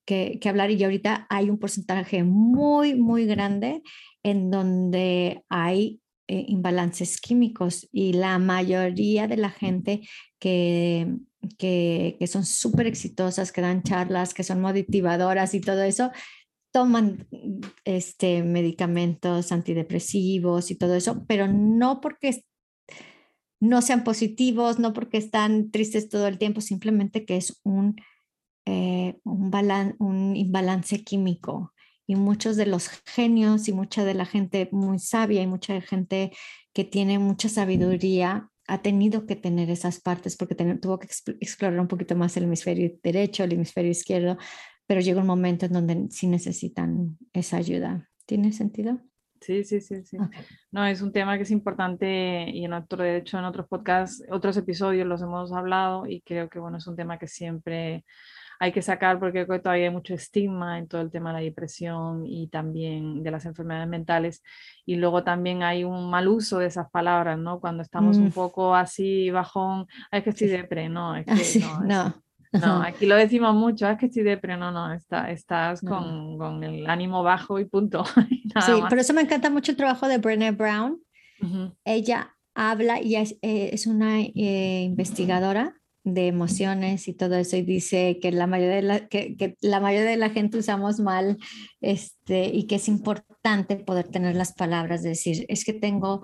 [0.05, 3.81] que, hablar y ahorita hay un porcentaje muy, muy grande
[4.23, 10.07] en donde hay eh, imbalances químicos y la mayoría de la gente
[10.39, 11.15] que,
[11.57, 16.11] que, que son súper exitosas, que dan charlas, que son motivadoras y todo eso,
[16.73, 17.27] toman
[17.85, 22.43] este, medicamentos antidepresivos y todo eso, pero no porque
[23.59, 27.95] no sean positivos, no porque están tristes todo el tiempo, simplemente que es un
[28.65, 29.51] eh, un,
[29.99, 31.73] un imbalance químico.
[32.05, 36.31] Y muchos de los genios y mucha de la gente muy sabia y mucha gente
[36.73, 41.07] que tiene mucha sabiduría ha tenido que tener esas partes porque tuvo que
[41.39, 44.37] explorar un poquito más el hemisferio derecho, el hemisferio izquierdo,
[44.85, 48.09] pero llega un momento en donde sí necesitan esa ayuda.
[48.25, 48.99] ¿Tiene sentido?
[49.41, 50.17] Sí, sí, sí, sí.
[50.71, 54.23] No, es un tema que es importante y en otro, de hecho, en otros podcasts,
[54.31, 58.05] otros episodios los hemos hablado y creo que, bueno, es un tema que siempre
[58.63, 62.25] hay que sacar porque todavía hay mucho estigma en todo el tema de la depresión
[62.25, 64.41] y también de las enfermedades mentales.
[64.85, 67.59] Y luego también hay un mal uso de esas palabras, ¿no?
[67.59, 68.31] Cuando estamos un mm.
[68.31, 72.13] poco así bajón, es que estoy depre, no, es que no.
[72.53, 72.81] no.
[72.83, 76.89] aquí lo decimos mucho, es que estoy depre, no, no, está, estás Con, con, el
[76.89, 78.05] ánimo bajo y punto.
[78.65, 81.01] sí, por eso me encanta mucho el trabajo de Brené Brown.
[81.83, 87.61] Ella habla y es, eh, es una eh, investigadora de emociones y todo eso y
[87.61, 91.37] dice que la mayoría de la, que, la mayoría de la gente usamos mal
[91.81, 96.21] este, y que es importante poder tener las palabras, de decir, es que tengo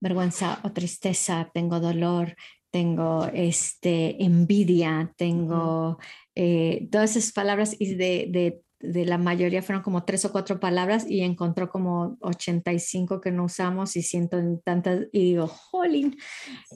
[0.00, 2.34] vergüenza o tristeza, tengo dolor,
[2.70, 5.98] tengo este, envidia, tengo
[6.34, 10.58] eh, todas esas palabras y de, de de la mayoría fueron como tres o cuatro
[10.58, 16.16] palabras y encontró como 85 que no usamos y siento tantas y digo, jolín,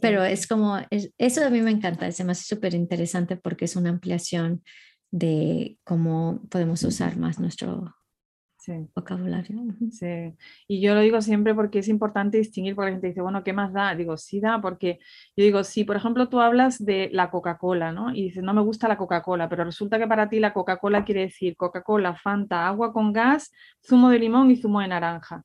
[0.01, 3.77] pero es como, eso a mí me encanta, se me hace súper interesante porque es
[3.77, 4.63] una ampliación
[5.11, 7.95] de cómo podemos usar más nuestro
[8.65, 8.89] sí.
[8.95, 9.63] vocabulario.
[9.91, 10.35] Sí,
[10.67, 13.53] y yo lo digo siempre porque es importante distinguir, porque la gente dice, bueno, ¿qué
[13.53, 13.95] más da?
[13.95, 14.99] Digo, sí da, porque
[15.37, 18.15] yo digo, si por ejemplo tú hablas de la Coca-Cola, ¿no?
[18.15, 21.23] Y dices, no me gusta la Coca-Cola, pero resulta que para ti la Coca-Cola quiere
[21.23, 23.53] decir Coca-Cola, Fanta, agua con gas,
[23.87, 25.45] zumo de limón y zumo de naranja.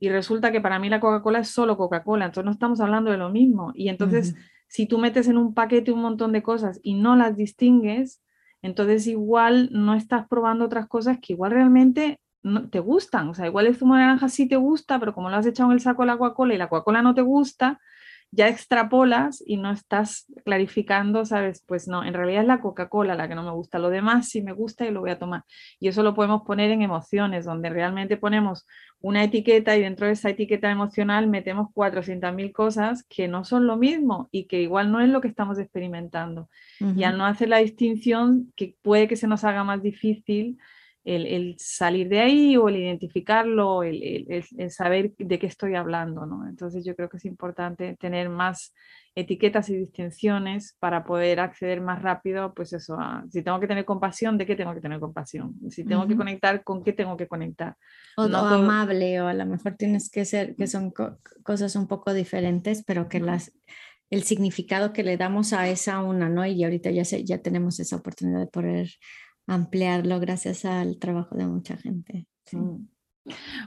[0.00, 3.18] Y resulta que para mí la Coca-Cola es solo Coca-Cola, entonces no estamos hablando de
[3.18, 3.72] lo mismo.
[3.74, 4.34] Y entonces,
[4.68, 8.22] si tú metes en un paquete un montón de cosas y no las distingues,
[8.62, 13.28] entonces igual no estás probando otras cosas que igual realmente no, te gustan.
[13.28, 15.70] O sea, igual el zumo de naranja sí te gusta, pero como lo has echado
[15.70, 17.80] en el saco de la Coca-Cola y la Coca-Cola no te gusta,
[18.30, 21.64] ya extrapolas y no estás clarificando, ¿sabes?
[21.66, 24.42] Pues no, en realidad es la Coca-Cola la que no me gusta, lo demás sí
[24.42, 25.44] me gusta y lo voy a tomar.
[25.80, 28.66] Y eso lo podemos poner en emociones, donde realmente ponemos
[29.00, 33.76] una etiqueta y dentro de esa etiqueta emocional metemos 400.000 cosas que no son lo
[33.76, 36.50] mismo y que igual no es lo que estamos experimentando.
[36.80, 40.58] Y al no hacer la distinción, que puede que se nos haga más difícil
[41.14, 46.46] el, salir de ahí o el identificarlo, el, saber de qué estoy hablando, ¿no?
[46.48, 48.74] Entonces yo creo que es importante tener más
[49.14, 52.96] etiquetas y distinciones para poder acceder más rápido, pues eso,
[53.30, 55.54] si tengo que tener compasión, ¿de qué tengo que tener compasión?
[55.70, 57.74] Si tengo que conectar, ¿con qué tengo que conectar?
[58.16, 60.92] O, amable, o a lo mejor tienes que ser, que son
[61.42, 63.52] cosas un poco diferentes, pero que las
[64.10, 66.46] el significado que le damos a esa una, ¿no?
[66.46, 68.88] Y ahorita ya, ya tenemos esa oportunidad de poder
[69.48, 72.26] ampliarlo gracias al trabajo de mucha gente.
[72.52, 72.86] Mm.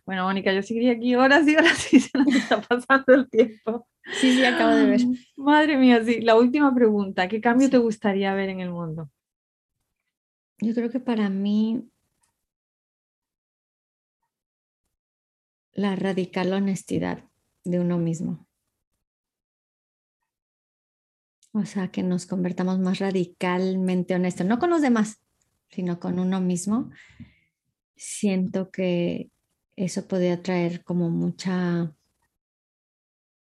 [0.06, 3.88] Bueno, Mónica, yo seguiría aquí horas y horas y se nos está pasando el tiempo.
[4.20, 5.02] Sí, sí, acabo de ver.
[5.36, 6.22] Madre mía, sí.
[6.22, 9.10] La última pregunta, ¿qué cambio te gustaría ver en el mundo?
[10.60, 11.90] Yo creo que para mí
[15.74, 17.24] la radical honestidad
[17.64, 18.48] de uno mismo.
[21.53, 25.22] O sea, que nos convertamos más radicalmente honestos, no con los demás,
[25.72, 26.91] sino con uno mismo,
[27.95, 29.31] siento que
[29.76, 31.93] eso podría traer como mucha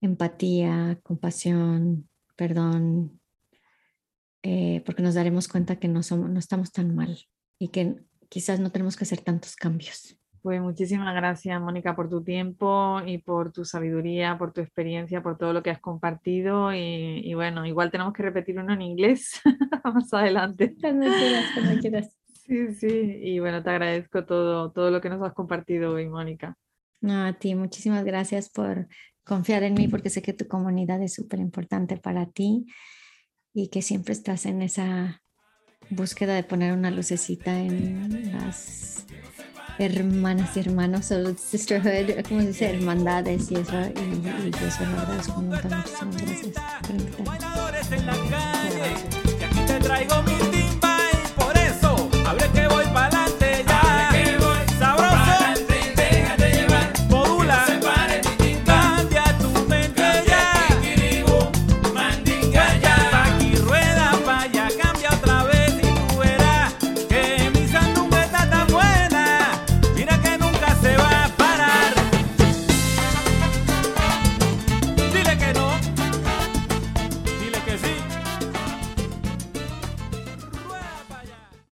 [0.01, 3.19] empatía, compasión, perdón,
[4.43, 7.17] eh, porque nos daremos cuenta que no, somos, no estamos tan mal
[7.57, 7.95] y que
[8.29, 10.19] quizás no tenemos que hacer tantos cambios.
[10.45, 15.39] Pues muchísimas gracias, Mónica, por tu tiempo y por tu sabiduría, por tu experiencia, por
[15.39, 16.71] todo lo que has compartido.
[16.71, 19.41] Y, bueno, igual tenemos que repetir uno en inglés
[19.83, 20.75] más adelante.
[20.79, 22.15] Cuando quieras, cuando quieras.
[22.31, 23.17] Sí, sí.
[23.23, 26.55] Y bueno, te agradezco todo, todo lo que nos has compartido hoy, Mónica.
[27.01, 28.87] No, a ti, muchísimas gracias por
[29.23, 32.67] confiar en mí, porque sé que tu comunidad es súper importante para ti
[33.51, 35.23] y que siempre estás en esa
[35.89, 39.07] búsqueda de poner una lucecita en las
[39.77, 42.69] hermanas y hermanos o sisterhood, ¿cómo se dice?
[42.71, 43.79] Hermandades y eso.
[43.81, 44.95] Y, y yo eso lo.
[45.35, 45.61] Muchísimas
[49.61, 50.54] gracias.